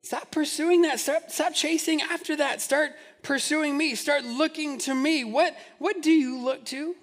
[0.00, 1.00] Stop pursuing that.
[1.00, 2.62] Stop, stop chasing after that.
[2.62, 3.94] Start pursuing me.
[3.94, 5.24] Start looking to me.
[5.24, 6.96] What, what do you look to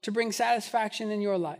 [0.00, 1.58] to bring satisfaction in your life?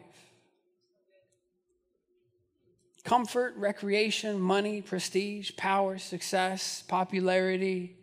[3.05, 7.95] Comfort, recreation, money, prestige, power, success, popularity,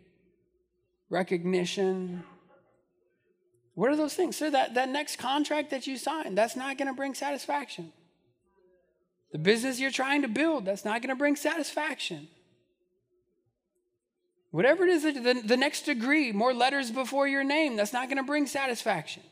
[1.10, 2.22] recognition,
[3.76, 4.36] what are those things?
[4.36, 7.92] Sir, that, that next contract that you sign, that's not going to bring satisfaction.
[9.32, 12.26] The business you're trying to build, that's not going to bring satisfaction.
[14.50, 18.16] Whatever it is, the, the next degree, more letters before your name, that's not going
[18.16, 19.22] to bring satisfaction.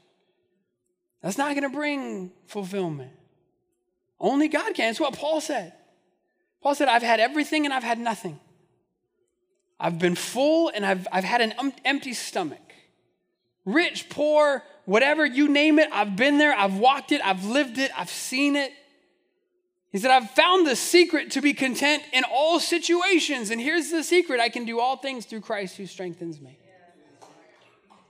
[1.22, 3.12] That's not going to bring fulfillment.
[4.20, 4.90] Only God can.
[4.90, 5.72] It's what Paul said.
[6.62, 8.38] Paul said, I've had everything and I've had nothing.
[9.80, 12.58] I've been full and I've, I've had an empty stomach.
[13.64, 17.90] Rich, poor, whatever, you name it, I've been there, I've walked it, I've lived it,
[17.96, 18.72] I've seen it.
[19.90, 23.50] He said, I've found the secret to be content in all situations.
[23.50, 26.58] And here's the secret I can do all things through Christ who strengthens me.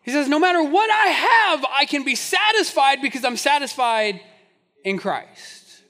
[0.03, 4.21] He says, No matter what I have, I can be satisfied because I'm satisfied
[4.83, 5.83] in Christ.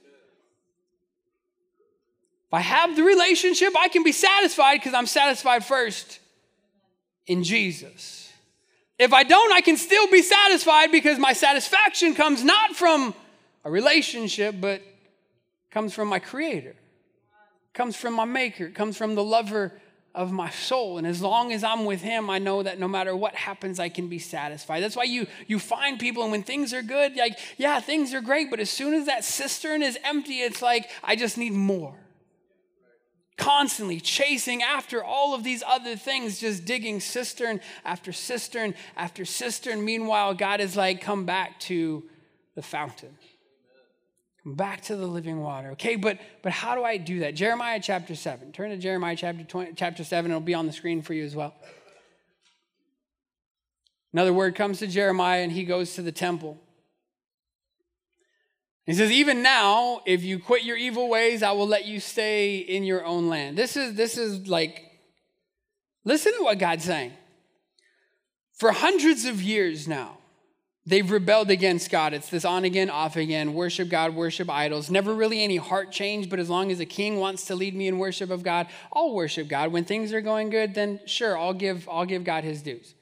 [2.47, 6.21] If I have the relationship, I can be satisfied because I'm satisfied first
[7.27, 8.24] in Jesus.
[8.99, 13.15] If I don't, I can still be satisfied because my satisfaction comes not from
[13.65, 14.83] a relationship, but
[15.71, 16.77] comes from my creator,
[17.73, 19.73] comes from my maker, comes from the lover
[20.15, 20.99] of my soul.
[20.99, 23.89] And as long as I'm with him, I know that no matter what happens, I
[23.89, 24.81] can be satisfied.
[24.81, 28.21] That's why you you find people and when things are good, like, yeah, things are
[28.21, 31.97] great, but as soon as that cistern is empty, it's like, I just need more
[33.37, 39.85] constantly chasing after all of these other things, just digging cistern after cistern after cistern.
[39.85, 42.05] Meanwhile, God is like, come back to
[42.55, 43.17] the fountain.
[44.45, 45.71] Come back to the living water.
[45.71, 47.35] Okay, but but how do I do that?
[47.35, 48.53] Jeremiah chapter 7.
[48.53, 50.31] Turn to Jeremiah chapter 20, chapter 7.
[50.31, 51.55] It'll be on the screen for you as well.
[54.13, 56.61] Another word comes to Jeremiah and he goes to the temple.
[58.87, 62.59] He says, Even now, if you quit your evil ways, I will let you stay
[62.59, 63.57] in your own land.
[63.57, 64.83] This is this is like,
[66.05, 67.13] listen to what God's saying.
[68.53, 70.19] For hundreds of years now,
[70.87, 72.13] They've rebelled against God.
[72.13, 74.91] It's this on again, off again, worship God, worship idols.
[74.91, 77.89] Never really any heart change, but as long as a king wants to lead me
[77.89, 79.73] in worship of God, I'll worship God.
[79.73, 82.95] When things are going good, then sure, I'll give, I'll give God his dues.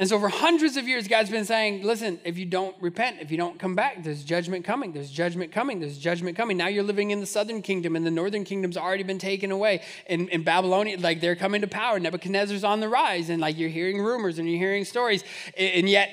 [0.00, 3.30] And so, for hundreds of years, God's been saying, listen, if you don't repent, if
[3.30, 6.56] you don't come back, there's judgment coming, there's judgment coming, there's judgment coming.
[6.56, 9.82] Now you're living in the southern kingdom, and the northern kingdom's already been taken away.
[10.06, 12.00] In, in Babylonia, like they're coming to power.
[12.00, 15.22] Nebuchadnezzar's on the rise, and like you're hearing rumors and you're hearing stories.
[15.54, 16.08] And yet,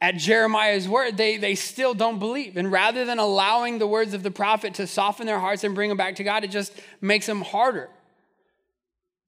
[0.00, 2.56] at Jeremiah's word, they, they still don't believe.
[2.56, 5.88] And rather than allowing the words of the prophet to soften their hearts and bring
[5.88, 7.90] them back to God, it just makes them harder.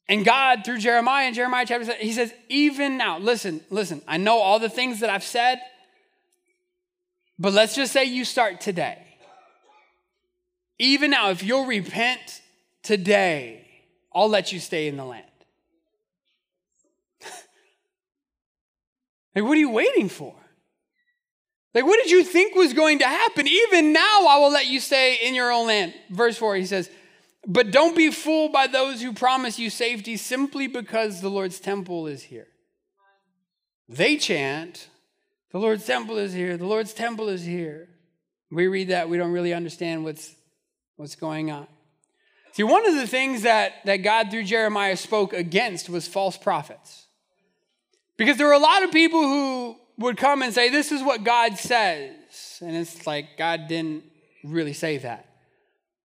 [0.08, 4.16] And God, through Jeremiah in Jeremiah chapter 7, he says, even now, listen, listen, I
[4.16, 5.60] know all the things that I've said,
[7.38, 8.98] but let's just say you start today.
[10.78, 12.40] Even now, if you'll repent
[12.82, 13.66] today,
[14.14, 15.26] I'll let you stay in the land.
[19.34, 20.34] like, what are you waiting for?
[21.74, 23.46] Like, what did you think was going to happen?
[23.46, 25.92] Even now, I will let you stay in your own land.
[26.10, 26.88] Verse 4, he says,
[27.46, 32.06] but don't be fooled by those who promise you safety simply because the Lord's temple
[32.06, 32.48] is here.
[33.88, 34.88] They chant,
[35.52, 37.88] The Lord's temple is here, the Lord's temple is here.
[38.50, 40.34] We read that, we don't really understand what's,
[40.96, 41.66] what's going on.
[42.52, 47.06] See, one of the things that, that God through Jeremiah spoke against was false prophets.
[48.16, 51.24] Because there were a lot of people who would come and say, This is what
[51.24, 52.58] God says.
[52.60, 54.04] And it's like, God didn't
[54.42, 55.27] really say that.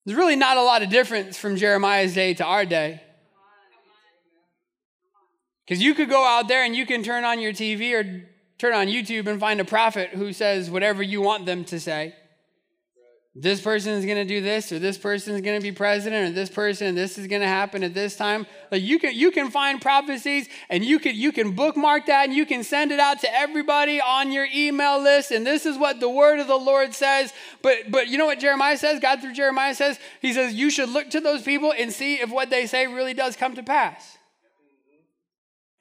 [0.06, 3.02] There's really not a lot of difference from Jeremiah's day to our day.
[5.65, 8.24] Because you could go out there and you can turn on your TV or
[8.60, 12.13] turn on YouTube and find a prophet who says whatever you want them to say
[13.38, 16.32] this person is going to do this or this person is going to be president
[16.32, 18.48] or this person this is going to happen at this time.
[18.71, 22.34] Like you can you can find prophecies and you can you can bookmark that and
[22.34, 26.00] you can send it out to everybody on your email list and this is what
[26.00, 27.34] the word of the lord says.
[27.62, 29.02] But but you know what jeremiah says?
[29.02, 32.32] God through jeremiah says he says you should look to those people and see if
[32.32, 34.17] what they say really does come to pass.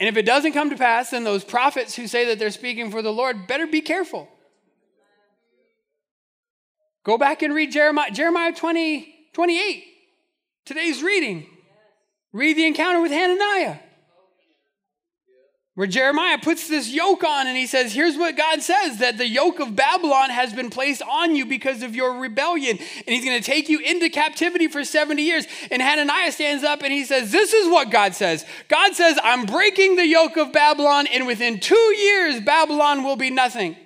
[0.00, 2.90] And if it doesn't come to pass then those prophets who say that they're speaking
[2.90, 4.28] for the lord better be careful
[7.04, 9.84] Go back and read Jeremiah, Jeremiah 20, 28,
[10.64, 11.46] today's reading.
[12.32, 13.76] Read the encounter with Hananiah,
[15.74, 19.28] where Jeremiah puts this yoke on and he says, Here's what God says that the
[19.28, 23.40] yoke of Babylon has been placed on you because of your rebellion, and he's going
[23.40, 25.46] to take you into captivity for 70 years.
[25.70, 28.46] And Hananiah stands up and he says, This is what God says.
[28.68, 33.30] God says, I'm breaking the yoke of Babylon, and within two years, Babylon will be
[33.30, 33.76] nothing.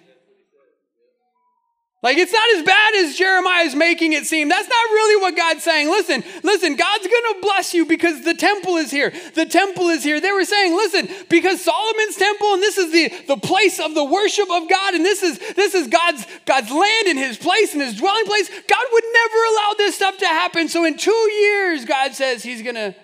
[2.01, 4.49] Like it's not as bad as Jeremiah is making it seem.
[4.49, 5.89] That's not really what God's saying.
[5.89, 9.13] Listen, listen, God's going to bless you because the temple is here.
[9.35, 10.21] The temple is here.
[10.21, 14.05] They were saying, listen, because Solomon's temple and this is the, the place of the
[14.05, 17.83] worship of God and this is this is God's God's land and his place and
[17.83, 18.49] his dwelling place.
[18.49, 20.69] God would never allow this stuff to happen.
[20.69, 22.95] So in 2 years God says he's going to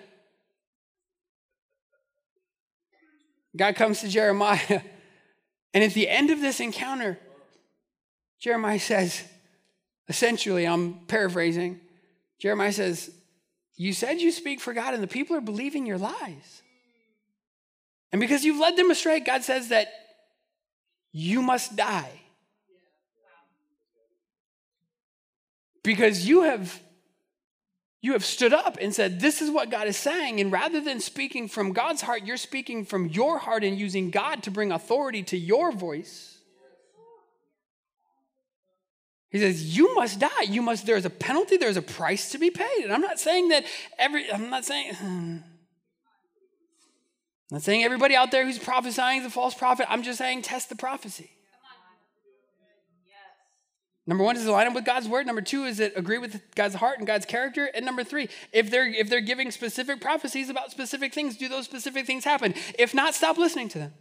[3.57, 4.59] God comes to Jeremiah
[5.73, 7.19] and at the end of this encounter
[8.39, 9.23] Jeremiah says,
[10.07, 11.79] essentially, I'm paraphrasing,
[12.39, 13.11] Jeremiah says,
[13.75, 16.61] You said you speak for God, and the people are believing your lies.
[18.11, 19.87] And because you've led them astray, God says that
[21.11, 22.21] you must die.
[25.83, 26.81] Because you have
[28.01, 30.39] you have stood up and said, This is what God is saying.
[30.39, 34.43] And rather than speaking from God's heart, you're speaking from your heart and using God
[34.43, 36.34] to bring authority to your voice.
[39.35, 40.43] He says, You must die.
[40.47, 42.85] You must, there's a penalty, there's a price to be paid.
[42.85, 43.65] And I'm not saying that
[43.99, 45.43] every, I'm not saying, I'm
[47.51, 49.87] not saying everybody out there who's prophesying is a false prophet.
[49.89, 51.31] I'm just saying test the prophecy.
[54.07, 55.25] Number one, does it line up with God's word?
[55.25, 57.69] Number two, is it agree with God's heart and God's character?
[57.75, 61.65] And number three, if they're if they're giving specific prophecies about specific things, do those
[61.65, 62.53] specific things happen?
[62.79, 63.93] If not, stop listening to them.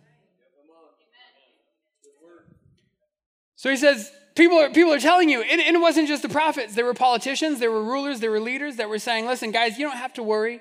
[3.56, 6.74] So he says, people are, people are telling you, and, it wasn't just the prophets.
[6.74, 9.86] There were politicians, there were rulers, there were leaders that were saying, listen, guys, you
[9.86, 10.60] don't have to worry.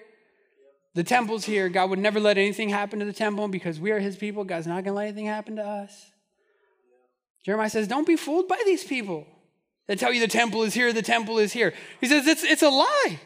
[0.95, 1.69] The temple's here.
[1.69, 4.43] God would never let anything happen to the temple because we are his people.
[4.43, 6.11] God's not going to let anything happen to us.
[7.43, 9.25] Jeremiah says, Don't be fooled by these people
[9.87, 11.73] that tell you the temple is here, the temple is here.
[11.99, 13.19] He says, It's, it's a lie.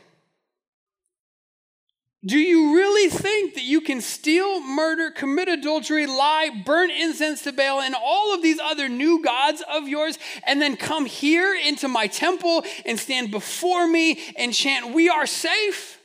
[2.28, 7.54] Do you really think that you can steal, murder, commit adultery, lie, burn incense to
[7.54, 11.88] Baal, and all of these other new gods of yours, and then come here into
[11.88, 16.02] my temple and stand before me and chant, We are safe?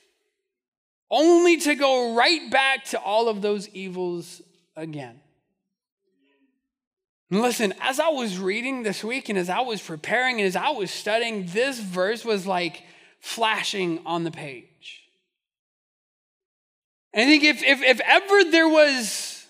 [1.11, 4.43] Only to go right back to all of those evils
[4.77, 5.21] again.
[7.31, 10.71] listen, as I was reading this week and as I was preparing and as I
[10.71, 12.85] was studying, this verse was like
[13.19, 14.72] flashing on the page.
[17.15, 19.45] And I think if, if, if ever there was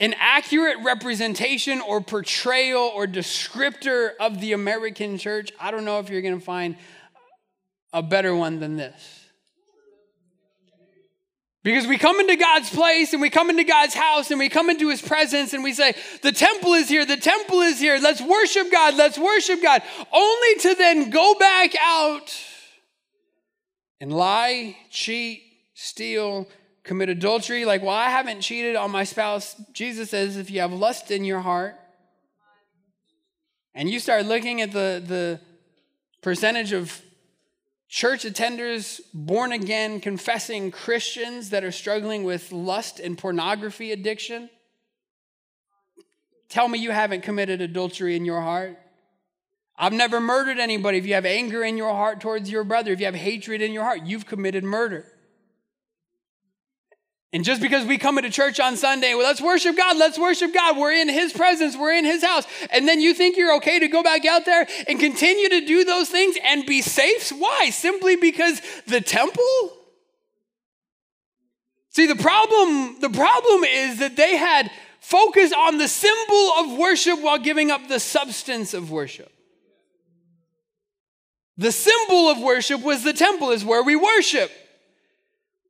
[0.00, 6.10] an accurate representation or portrayal or descriptor of the American church, I don't know if
[6.10, 6.76] you're going to find
[7.92, 9.20] a better one than this.
[11.62, 14.68] Because we come into God's place and we come into God's house and we come
[14.68, 18.20] into his presence and we say, The temple is here, the temple is here, let's
[18.20, 19.82] worship God, let's worship God,
[20.12, 22.34] only to then go back out
[24.00, 25.51] and lie, cheat,
[25.82, 26.48] steal,
[26.84, 27.64] commit adultery.
[27.64, 29.56] Like, well, I haven't cheated on my spouse.
[29.72, 31.74] Jesus says if you have lust in your heart
[33.74, 35.40] and you start looking at the, the
[36.22, 37.02] percentage of
[37.88, 44.48] church attenders, born again, confessing Christians that are struggling with lust and pornography addiction,
[46.48, 48.78] tell me you haven't committed adultery in your heart.
[49.76, 50.98] I've never murdered anybody.
[50.98, 53.72] If you have anger in your heart towards your brother, if you have hatred in
[53.72, 55.06] your heart, you've committed murder.
[57.34, 60.52] And just because we come into church on Sunday, well, let's worship God, let's worship
[60.52, 60.76] God.
[60.76, 62.44] We're in His presence, we're in His house.
[62.70, 65.84] And then you think you're okay to go back out there and continue to do
[65.84, 67.30] those things and be safe?
[67.30, 67.70] Why?
[67.70, 69.72] Simply because the temple?
[71.88, 74.70] See, the problem, the problem is that they had
[75.00, 79.32] focused on the symbol of worship while giving up the substance of worship.
[81.56, 84.50] The symbol of worship was the temple, is where we worship.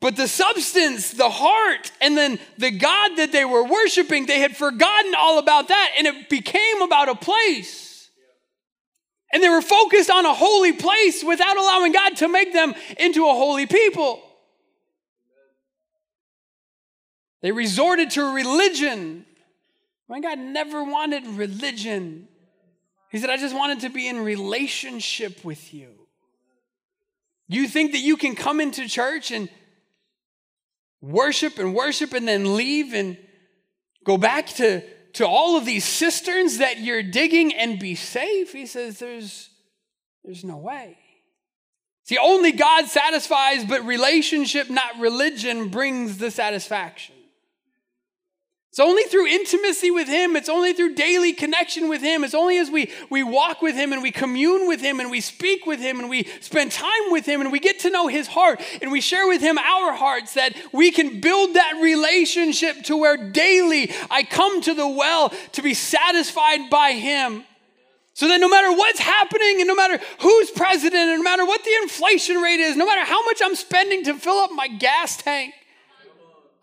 [0.03, 4.57] But the substance, the heart, and then the God that they were worshiping, they had
[4.57, 8.11] forgotten all about that, and it became about a place.
[9.33, 13.29] And they were focused on a holy place without allowing God to make them into
[13.29, 14.21] a holy people.
[17.41, 19.25] They resorted to religion
[20.09, 22.27] when God never wanted religion.
[23.13, 25.91] He said, I just wanted to be in relationship with you.
[27.47, 29.49] You think that you can come into church and
[31.03, 33.19] worship and worship and then leave and
[34.05, 34.83] go back to,
[35.15, 38.53] to all of these cisterns that you're digging and be safe?
[38.53, 39.51] He says, There's,
[40.25, 40.97] there's no way.
[42.05, 47.15] See, only God satisfies, but relationship, not religion, brings the satisfaction.
[48.73, 50.35] It's only through intimacy with Him.
[50.35, 52.25] It's only through daily connection with Him.
[52.25, 55.21] It's only as we, we walk with Him and we commune with Him and we
[55.21, 58.29] speak with Him and we spend time with Him and we get to know His
[58.29, 62.97] heart and we share with Him our hearts that we can build that relationship to
[62.97, 67.45] where daily I come to the well to be satisfied by Him.
[68.15, 71.63] So that no matter what's happening and no matter who's president and no matter what
[71.63, 75.19] the inflation rate is, no matter how much I'm spending to fill up my gas
[75.19, 75.53] tank,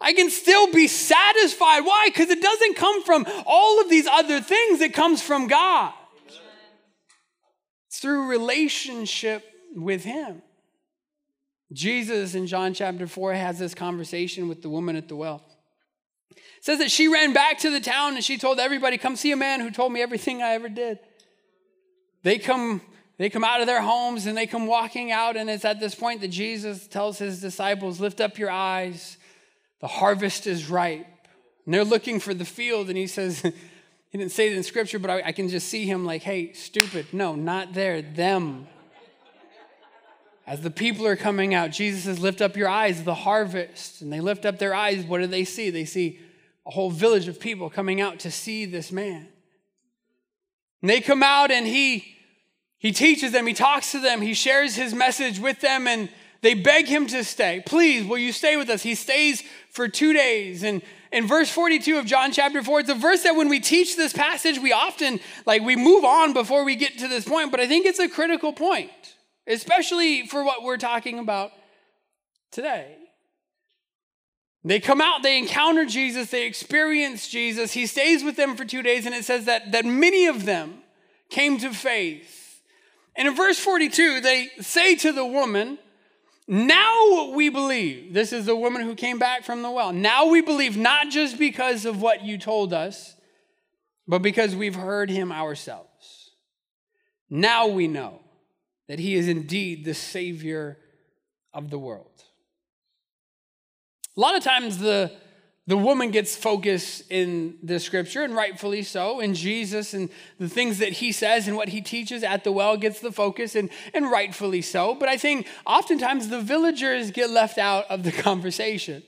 [0.01, 1.81] I can still be satisfied.
[1.81, 2.07] Why?
[2.07, 5.93] Because it doesn't come from all of these other things, it comes from God.
[7.87, 9.43] It's through relationship
[9.75, 10.41] with Him.
[11.73, 15.43] Jesus in John chapter 4 has this conversation with the woman at the well.
[16.31, 19.31] It says that she ran back to the town and she told everybody, Come see
[19.31, 20.99] a man who told me everything I ever did.
[22.23, 22.81] They come,
[23.17, 25.95] they come out of their homes and they come walking out, and it's at this
[25.95, 29.17] point that Jesus tells his disciples, Lift up your eyes
[29.79, 31.07] the harvest is ripe.
[31.65, 33.41] And they're looking for the field, and he says,
[34.09, 36.53] he didn't say it in scripture, but I, I, can just see him like, hey,
[36.53, 37.07] stupid.
[37.13, 38.67] No, not there, them.
[40.47, 44.01] As the people are coming out, Jesus says, lift up your eyes, the harvest.
[44.01, 45.05] And they lift up their eyes.
[45.05, 45.69] What do they see?
[45.69, 46.19] They see
[46.65, 49.27] a whole village of people coming out to see this man.
[50.81, 52.15] And they come out and he
[52.79, 56.09] he teaches them, he talks to them, he shares his message with them, and
[56.41, 57.61] they beg him to stay.
[57.65, 58.81] Please, will you stay with us?
[58.81, 60.63] He stays for two days.
[60.63, 60.81] And
[61.11, 64.13] in verse 42 of John chapter 4, it's a verse that when we teach this
[64.13, 67.67] passage, we often, like, we move on before we get to this point, but I
[67.67, 68.91] think it's a critical point,
[69.47, 71.51] especially for what we're talking about
[72.51, 72.95] today.
[74.63, 77.71] They come out, they encounter Jesus, they experience Jesus.
[77.71, 80.79] He stays with them for two days, and it says that, that many of them
[81.29, 82.61] came to faith.
[83.15, 85.79] And in verse 42, they say to the woman,
[86.49, 88.11] now we believe.
[88.11, 89.93] This is the woman who came back from the well.
[89.93, 93.15] Now we believe not just because of what you told us,
[94.07, 96.31] but because we've heard him ourselves.
[97.29, 98.21] Now we know
[98.87, 100.79] that he is indeed the Savior
[101.53, 102.23] of the world.
[104.17, 105.11] A lot of times the
[105.69, 110.09] the woman gets focus in the scripture, and rightfully so, and Jesus and
[110.39, 113.53] the things that he says and what he teaches at the well gets the focus,
[113.53, 114.95] and, and rightfully so.
[114.95, 119.03] But I think oftentimes the villagers get left out of the conversation.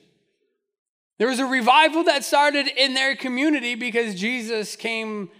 [1.18, 5.30] There was a revival that started in their community because Jesus came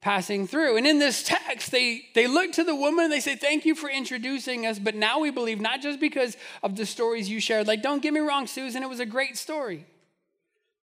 [0.00, 0.78] passing through.
[0.78, 3.76] And in this text, they, they look to the woman and they say, Thank you
[3.76, 7.68] for introducing us, but now we believe not just because of the stories you shared.
[7.68, 9.86] Like, don't get me wrong, Susan, it was a great story.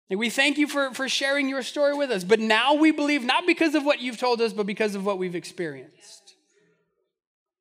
[0.10, 2.24] We thank you for, for sharing your story with us.
[2.24, 5.20] But now we believe not because of what you've told us, but because of what
[5.20, 6.30] we've experienced.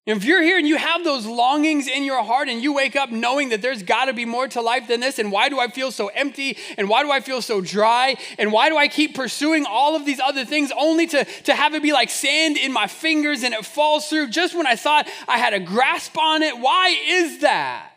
[0.07, 3.11] If you're here and you have those longings in your heart and you wake up
[3.11, 5.69] knowing that there's got to be more to life than this, and why do I
[5.69, 6.57] feel so empty?
[6.79, 8.17] And why do I feel so dry?
[8.39, 11.75] And why do I keep pursuing all of these other things only to, to have
[11.75, 15.07] it be like sand in my fingers and it falls through just when I thought
[15.29, 16.59] I had a grasp on it?
[16.59, 17.88] Why is that?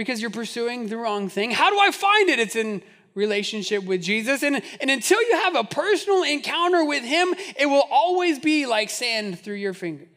[0.00, 1.50] Because you're pursuing the wrong thing.
[1.50, 2.38] How do I find it?
[2.38, 2.82] It's in
[3.14, 4.42] relationship with Jesus.
[4.42, 8.88] And, and until you have a personal encounter with Him, it will always be like
[8.88, 10.08] sand through your fingers.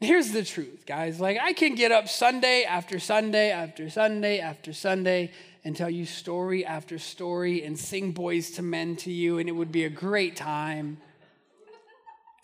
[0.00, 1.20] Here's the truth, guys.
[1.20, 5.30] Like, I can get up Sunday after Sunday after Sunday after Sunday
[5.62, 9.52] and tell you story after story and sing Boyz II Men to you, and it
[9.52, 10.96] would be a great time.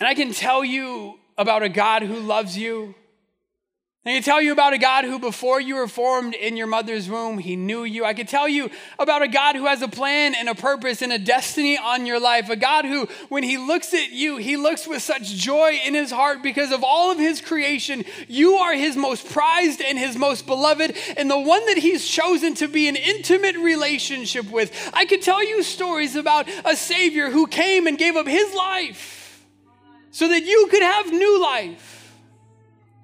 [0.00, 2.94] And I can tell you about a God who loves you
[4.06, 7.06] I can tell you about a God who, before you were formed in your mother's
[7.06, 8.02] womb, he knew you.
[8.02, 11.12] I could tell you about a God who has a plan and a purpose and
[11.12, 12.48] a destiny on your life.
[12.48, 16.10] A God who, when he looks at you, he looks with such joy in his
[16.10, 18.06] heart because of all of his creation.
[18.26, 22.54] You are his most prized and his most beloved, and the one that he's chosen
[22.54, 24.90] to be an intimate relationship with.
[24.94, 29.44] I could tell you stories about a Savior who came and gave up his life
[30.10, 31.99] so that you could have new life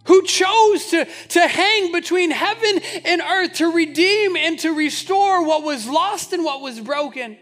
[0.07, 5.63] who chose to, to hang between heaven and earth to redeem and to restore what
[5.63, 7.37] was lost and what was broken,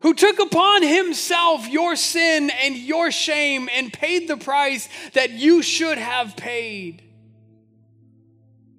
[0.00, 5.62] who took upon himself your sin and your shame and paid the price that you
[5.62, 7.02] should have paid,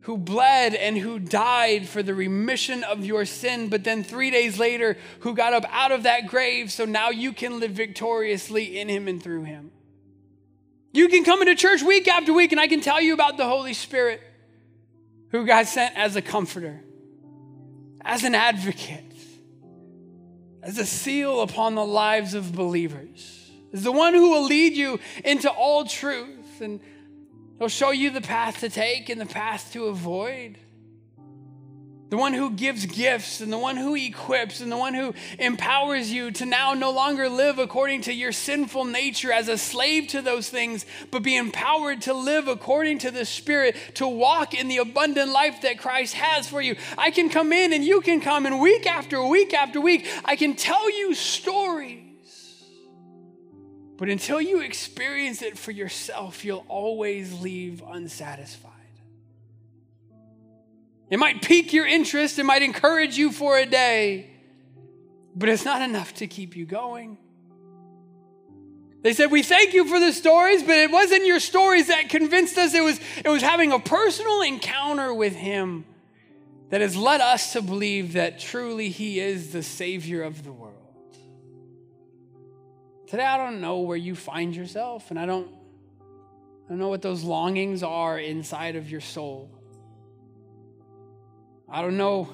[0.02, 4.60] who bled and who died for the remission of your sin, but then three days
[4.60, 8.90] later, who got up out of that grave so now you can live victoriously in
[8.90, 9.72] him and through him.
[10.94, 13.46] You can come into church week after week, and I can tell you about the
[13.46, 14.22] Holy Spirit
[15.32, 16.84] who God sent as a comforter,
[18.02, 19.04] as an advocate,
[20.62, 25.00] as a seal upon the lives of believers, as the one who will lead you
[25.26, 26.80] into all truth, and
[27.58, 30.60] he'll show you the path to take and the path to avoid
[32.14, 36.12] the one who gives gifts and the one who equips and the one who empowers
[36.12, 40.22] you to now no longer live according to your sinful nature as a slave to
[40.22, 44.78] those things, but be empowered to live according to the Spirit, to walk in the
[44.78, 46.76] abundant life that Christ has for you.
[47.00, 50.36] I can come in and you can come, and week after week after week, I
[50.36, 52.64] can tell you stories.
[53.98, 58.73] But until you experience it for yourself, you'll always leave unsatisfied.
[61.14, 64.32] It might pique your interest, it might encourage you for a day,
[65.36, 67.20] but it's not enough to keep you going.
[69.04, 72.58] They said, We thank you for the stories, but it wasn't your stories that convinced
[72.58, 72.74] us.
[72.74, 75.86] It was, it was having a personal encounter with Him
[76.72, 80.74] that has led us to believe that truly He is the Savior of the world.
[83.06, 85.48] Today, I don't know where you find yourself, and I don't,
[86.66, 89.53] I don't know what those longings are inside of your soul.
[91.74, 92.30] I don't know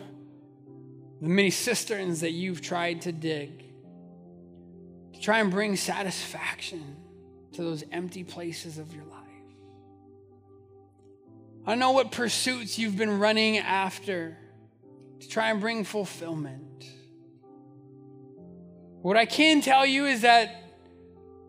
[1.21, 3.63] the many cisterns that you've tried to dig
[5.13, 6.97] to try and bring satisfaction
[7.53, 9.15] to those empty places of your life.
[11.65, 14.37] I don't know what pursuits you've been running after
[15.21, 16.83] to try and bring fulfillment.
[19.01, 20.53] What I can tell you is that,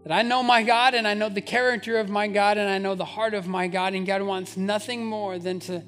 [0.05, 2.79] that I know my God and I know the character of my God and I
[2.79, 5.83] know the heart of my God, and God wants nothing more than to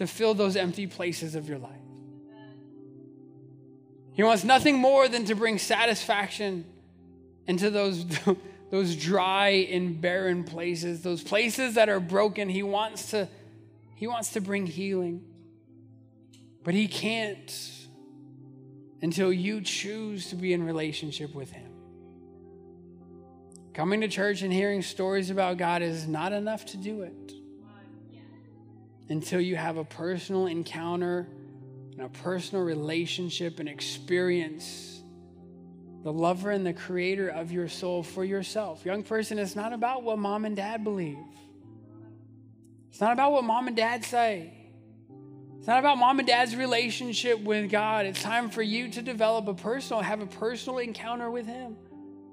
[0.00, 1.76] to fill those empty places of your life.
[4.14, 6.64] He wants nothing more than to bring satisfaction
[7.46, 8.06] into those,
[8.70, 12.48] those dry and barren places, those places that are broken.
[12.48, 13.28] He wants to,
[13.94, 15.22] he wants to bring healing.
[16.64, 17.70] But he can't
[19.02, 21.70] until you choose to be in relationship with him.
[23.74, 27.34] Coming to church and hearing stories about God is not enough to do it
[29.10, 31.28] until you have a personal encounter
[31.92, 35.02] and a personal relationship and experience
[36.02, 38.86] the lover and the creator of your soul for yourself.
[38.86, 41.18] Young person, it's not about what mom and dad believe.
[42.88, 44.54] It's not about what mom and dad say.
[45.58, 48.06] It's not about mom and dad's relationship with God.
[48.06, 51.76] It's time for you to develop a personal, have a personal encounter with Him.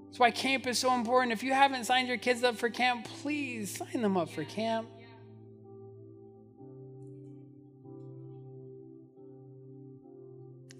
[0.06, 1.34] That's why camp is so important.
[1.34, 4.88] If you haven't signed your kids up for camp, please sign them up for camp.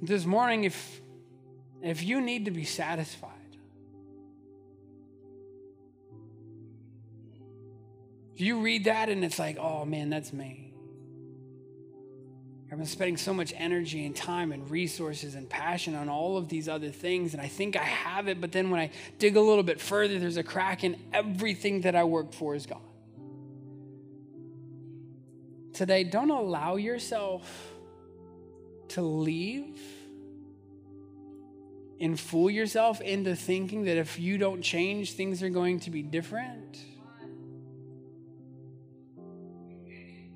[0.02, 1.02] This morning, if
[1.82, 3.32] if you need to be satisfied,
[8.34, 10.68] if you read that and it's like, oh man, that's me.
[12.70, 16.50] I've been spending so much energy and time and resources and passion on all of
[16.50, 19.42] these other things, and I think I have it, but then when I dig a
[19.42, 22.82] little bit further, there's a crack, and everything that I worked for is gone.
[25.74, 27.77] Today, don't allow yourself
[28.98, 29.80] to leave
[32.00, 36.02] and fool yourself into thinking that if you don't change, things are going to be
[36.02, 36.80] different.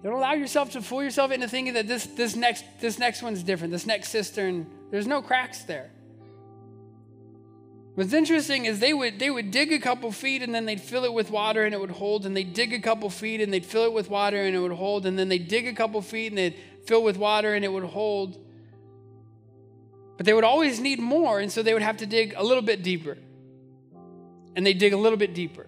[0.04, 3.42] Don't allow yourself to fool yourself into thinking that this, this, next, this next one's
[3.42, 3.72] different.
[3.72, 5.90] This next cistern, there's no cracks there.
[7.96, 11.04] What's interesting is they would, they would dig a couple feet and then they'd fill
[11.04, 13.66] it with water and it would hold, and they'd dig a couple feet and they'd
[13.66, 16.28] fill it with water and it would hold, and then they'd dig a couple feet
[16.28, 16.56] and they'd
[16.86, 18.38] fill with water and it would hold.
[20.18, 22.62] But they would always need more, and so they would have to dig a little
[22.62, 23.18] bit deeper.
[24.56, 25.68] And they dig a little bit deeper.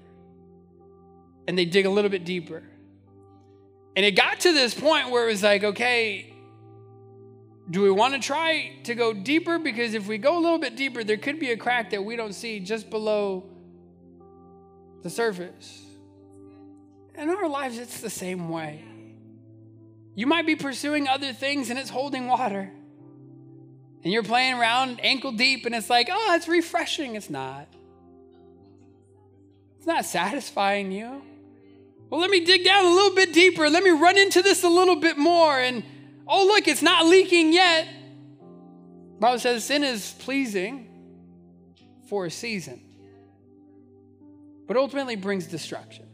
[1.47, 2.63] And they dig a little bit deeper.
[3.95, 6.33] And it got to this point where it was like, okay,
[7.69, 9.57] do we want to try to go deeper?
[9.59, 12.15] Because if we go a little bit deeper, there could be a crack that we
[12.15, 13.43] don't see just below
[15.01, 15.81] the surface.
[17.15, 18.83] In our lives, it's the same way.
[20.15, 22.71] You might be pursuing other things and it's holding water.
[24.03, 27.15] And you're playing around ankle deep and it's like, oh, it's refreshing.
[27.15, 27.67] It's not.
[29.77, 31.21] It's not satisfying you.
[32.09, 33.69] Well, let me dig down a little bit deeper.
[33.69, 35.57] Let me run into this a little bit more.
[35.57, 35.83] And
[36.27, 37.87] oh, look, it's not leaking yet.
[39.15, 40.89] The Bible says sin is pleasing
[42.07, 42.81] for a season,
[44.67, 46.05] but ultimately brings destruction.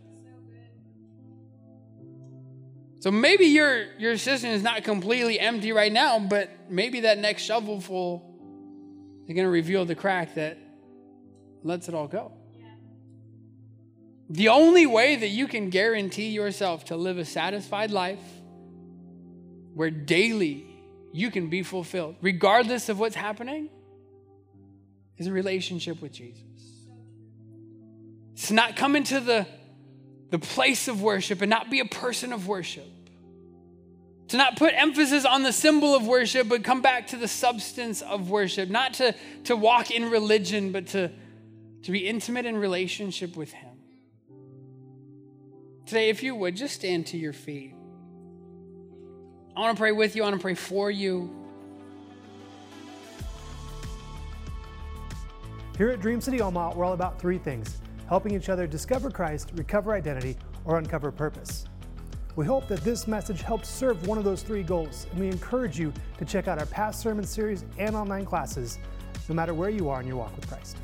[2.99, 7.43] So maybe your, your cistern is not completely empty right now, but maybe that next
[7.43, 8.25] shovelful
[9.27, 10.57] is going to reveal the crack that
[11.63, 12.33] lets it all go.
[14.29, 18.19] The only way that you can guarantee yourself to live a satisfied life
[19.73, 20.67] where daily
[21.13, 23.69] you can be fulfilled, regardless of what's happening,
[25.17, 26.43] is a relationship with Jesus.
[28.33, 29.47] It's not coming to the,
[30.29, 32.87] the place of worship and not be a person of worship.
[34.29, 38.03] To not put emphasis on the symbol of worship, but come back to the substance
[38.03, 38.69] of worship.
[38.69, 39.15] Not to,
[39.45, 41.11] to walk in religion, but to,
[41.83, 43.69] to be intimate in relationship with Him.
[45.87, 47.73] Today, if you would, just stand to your feet.
[49.57, 51.35] I want to pray with you, I want to pray for you.
[55.75, 59.51] Here at Dream City Omaha, we're all about three things helping each other discover Christ,
[59.53, 60.35] recover identity,
[60.65, 61.65] or uncover purpose.
[62.35, 65.77] We hope that this message helps serve one of those three goals, and we encourage
[65.77, 68.79] you to check out our past sermon series and online classes,
[69.27, 70.77] no matter where you are in your walk with Christ.